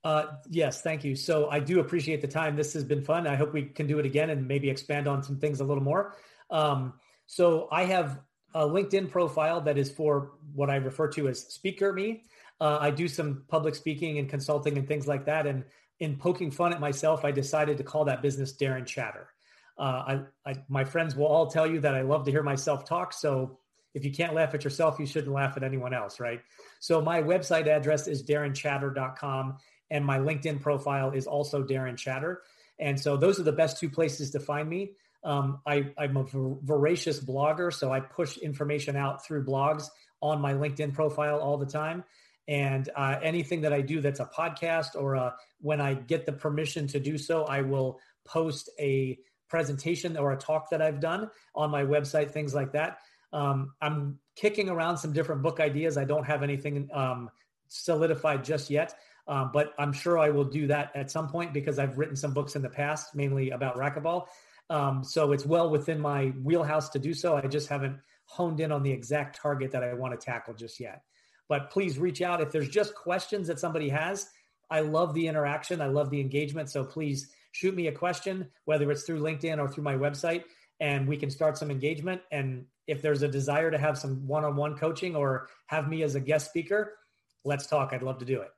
Uh, 0.03 0.27
yes, 0.49 0.81
thank 0.81 1.03
you. 1.05 1.15
So 1.15 1.49
I 1.49 1.59
do 1.59 1.79
appreciate 1.79 2.21
the 2.21 2.27
time. 2.27 2.55
This 2.55 2.73
has 2.73 2.83
been 2.83 3.01
fun. 3.01 3.27
I 3.27 3.35
hope 3.35 3.53
we 3.53 3.63
can 3.63 3.87
do 3.87 3.99
it 3.99 4.05
again 4.05 4.29
and 4.29 4.47
maybe 4.47 4.69
expand 4.69 5.07
on 5.07 5.23
some 5.23 5.37
things 5.37 5.61
a 5.61 5.63
little 5.63 5.83
more. 5.83 6.15
Um, 6.49 6.93
so 7.25 7.67
I 7.71 7.85
have 7.85 8.19
a 8.57 8.67
LinkedIn 8.67 9.11
profile 9.11 9.61
that 9.61 9.77
is 9.77 9.91
for 9.91 10.31
what 10.55 10.71
I 10.71 10.77
refer 10.77 11.07
to 11.09 11.27
as 11.27 11.41
speaker 11.41 11.93
me. 11.93 12.23
Uh, 12.59 12.79
I 12.81 12.89
do 12.89 13.07
some 13.07 13.43
public 13.47 13.75
speaking 13.75 14.17
and 14.17 14.27
consulting 14.27 14.79
and 14.79 14.87
things 14.87 15.07
like 15.07 15.25
that. 15.25 15.45
And 15.45 15.63
in 15.99 16.17
poking 16.17 16.49
fun 16.49 16.73
at 16.73 16.79
myself, 16.79 17.23
I 17.23 17.29
decided 17.31 17.77
to 17.77 17.83
call 17.83 18.05
that 18.05 18.23
business 18.23 18.53
Darrin 18.53 18.85
Chatter. 18.85 19.29
Uh, 19.77 19.81
I, 19.83 20.21
I, 20.43 20.55
my 20.69 20.83
friends 20.83 21.15
will 21.15 21.27
all 21.27 21.45
tell 21.51 21.67
you 21.67 21.79
that 21.81 21.93
I 21.93 22.01
love 22.01 22.25
to 22.25 22.31
hear 22.31 22.41
myself 22.41 22.83
talk. 22.83 23.13
So 23.13 23.59
if 23.93 24.03
you 24.03 24.11
can't 24.11 24.33
laugh 24.33 24.55
at 24.55 24.63
yourself, 24.63 24.97
you 24.99 25.05
shouldn't 25.05 25.33
laugh 25.33 25.55
at 25.55 25.63
anyone 25.63 25.93
else, 25.93 26.19
right? 26.19 26.41
So 26.79 26.99
my 26.99 27.21
website 27.21 27.67
address 27.67 28.07
is 28.07 28.23
darrinchatter.com 28.23 29.57
and 29.91 30.03
my 30.03 30.17
LinkedIn 30.17 30.61
profile 30.61 31.11
is 31.11 31.27
also 31.27 31.61
Darrin 31.61 31.95
Chatter. 31.95 32.41
And 32.79 32.99
so 32.99 33.17
those 33.17 33.39
are 33.39 33.43
the 33.43 33.51
best 33.51 33.79
two 33.79 33.89
places 33.89 34.31
to 34.31 34.39
find 34.39 34.67
me. 34.67 34.93
Um, 35.23 35.61
I, 35.65 35.93
am 35.97 36.17
a 36.17 36.23
voracious 36.23 37.19
blogger, 37.19 37.73
so 37.73 37.91
I 37.91 37.99
push 37.99 38.37
information 38.37 38.95
out 38.95 39.25
through 39.25 39.45
blogs 39.45 39.87
on 40.21 40.41
my 40.41 40.53
LinkedIn 40.53 40.93
profile 40.93 41.39
all 41.39 41.57
the 41.57 41.65
time. 41.65 42.03
And 42.47 42.89
uh, 42.95 43.17
anything 43.21 43.61
that 43.61 43.73
I 43.73 43.81
do 43.81 43.99
that's 43.99 44.19
a 44.19 44.25
podcast 44.25 44.95
or 44.95 45.15
a, 45.15 45.35
when 45.59 45.81
I 45.81 45.95
get 45.95 46.25
the 46.25 46.31
permission 46.31 46.87
to 46.87 46.99
do 46.99 47.17
so, 47.17 47.43
I 47.43 47.61
will 47.61 47.99
post 48.25 48.69
a 48.79 49.19
presentation 49.49 50.17
or 50.17 50.31
a 50.31 50.37
talk 50.37 50.69
that 50.69 50.81
I've 50.81 50.99
done 50.99 51.29
on 51.55 51.71
my 51.71 51.83
website, 51.83 52.31
things 52.31 52.53
like 52.53 52.73
that. 52.73 52.99
Um, 53.33 53.73
I'm 53.81 54.19
kicking 54.35 54.69
around 54.69 54.97
some 54.97 55.13
different 55.13 55.41
book 55.41 55.59
ideas. 55.59 55.97
I 55.97 56.05
don't 56.05 56.25
have 56.25 56.43
anything 56.43 56.89
um, 56.93 57.29
solidified 57.67 58.45
just 58.45 58.69
yet, 58.69 58.93
um, 59.27 59.51
but 59.53 59.73
I'm 59.77 59.91
sure 59.91 60.17
I 60.17 60.29
will 60.29 60.45
do 60.45 60.67
that 60.67 60.91
at 60.95 61.11
some 61.11 61.27
point 61.27 61.53
because 61.53 61.79
I've 61.79 61.97
written 61.97 62.15
some 62.15 62.33
books 62.33 62.55
in 62.55 62.61
the 62.61 62.69
past, 62.69 63.13
mainly 63.13 63.49
about 63.49 63.75
racquetball. 63.75 64.27
Um, 64.69 65.03
so 65.03 65.31
it's 65.31 65.45
well 65.45 65.69
within 65.69 65.99
my 65.99 66.27
wheelhouse 66.43 66.89
to 66.89 66.99
do 66.99 67.13
so. 67.13 67.35
I 67.35 67.47
just 67.47 67.69
haven't 67.69 67.97
honed 68.25 68.59
in 68.59 68.71
on 68.71 68.83
the 68.83 68.91
exact 68.91 69.39
target 69.41 69.71
that 69.71 69.83
I 69.83 69.93
want 69.93 70.19
to 70.19 70.23
tackle 70.23 70.53
just 70.53 70.79
yet. 70.79 71.01
But 71.49 71.71
please 71.71 71.97
reach 71.97 72.21
out 72.21 72.41
if 72.41 72.51
there's 72.51 72.67
just 72.67 72.93
questions 72.93 73.47
that 73.47 73.59
somebody 73.59 73.89
has. 73.89 74.27
I 74.69 74.81
love 74.81 75.13
the 75.13 75.27
interaction. 75.27 75.81
I 75.81 75.87
love 75.87 76.09
the 76.09 76.19
engagement. 76.19 76.69
So 76.69 76.83
please 76.83 77.29
shoot 77.53 77.73
me 77.73 77.87
a 77.87 77.91
question, 77.91 78.49
whether 78.65 78.91
it's 78.91 79.03
through 79.03 79.21
LinkedIn 79.21 79.57
or 79.59 79.69
through 79.69 79.85
my 79.85 79.95
website, 79.95 80.43
and 80.79 81.07
we 81.07 81.17
can 81.17 81.29
start 81.29 81.57
some 81.57 81.71
engagement. 81.71 82.21
And 82.31 82.65
if 82.85 83.01
there's 83.01 83.23
a 83.23 83.27
desire 83.27 83.71
to 83.71 83.77
have 83.77 83.97
some 83.97 84.27
one 84.27 84.43
on 84.43 84.55
one 84.55 84.75
coaching 84.75 85.15
or 85.15 85.47
have 85.67 85.87
me 85.87 86.03
as 86.03 86.15
a 86.15 86.19
guest 86.19 86.49
speaker, 86.49 86.97
let's 87.45 87.67
talk. 87.67 87.93
I'd 87.93 88.03
love 88.03 88.19
to 88.19 88.25
do 88.25 88.41
it. 88.41 88.49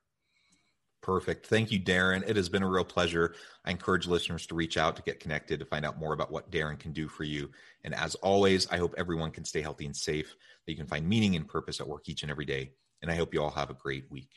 Perfect. 1.01 1.47
Thank 1.47 1.71
you, 1.71 1.79
Darrin. 1.79 2.23
It 2.27 2.35
has 2.35 2.49
been 2.49 2.61
a 2.61 2.69
real 2.69 2.83
pleasure. 2.83 3.33
I 3.65 3.71
encourage 3.71 4.05
listeners 4.05 4.45
to 4.47 4.55
reach 4.55 4.77
out 4.77 4.95
to 4.97 5.01
get 5.01 5.19
connected 5.19 5.59
to 5.59 5.65
find 5.65 5.85
out 5.85 5.97
more 5.97 6.13
about 6.13 6.31
what 6.31 6.51
Darrin 6.51 6.77
can 6.77 6.91
do 6.91 7.07
for 7.07 7.23
you. 7.23 7.49
And 7.83 7.95
as 7.95 8.15
always, 8.15 8.67
I 8.69 8.77
hope 8.77 8.93
everyone 8.97 9.31
can 9.31 9.45
stay 9.45 9.61
healthy 9.61 9.85
and 9.85 9.95
safe, 9.95 10.35
that 10.65 10.71
you 10.71 10.77
can 10.77 10.87
find 10.87 11.07
meaning 11.07 11.35
and 11.35 11.47
purpose 11.47 11.79
at 11.79 11.87
work 11.87 12.09
each 12.09 12.21
and 12.21 12.31
every 12.31 12.45
day. 12.45 12.73
And 13.01 13.09
I 13.09 13.15
hope 13.15 13.33
you 13.33 13.41
all 13.41 13.49
have 13.49 13.69
a 13.69 13.73
great 13.73 14.11
week. 14.11 14.29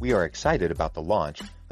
We 0.00 0.12
are 0.12 0.24
excited 0.24 0.70
about 0.70 0.92
the 0.92 1.00
launch 1.00 1.40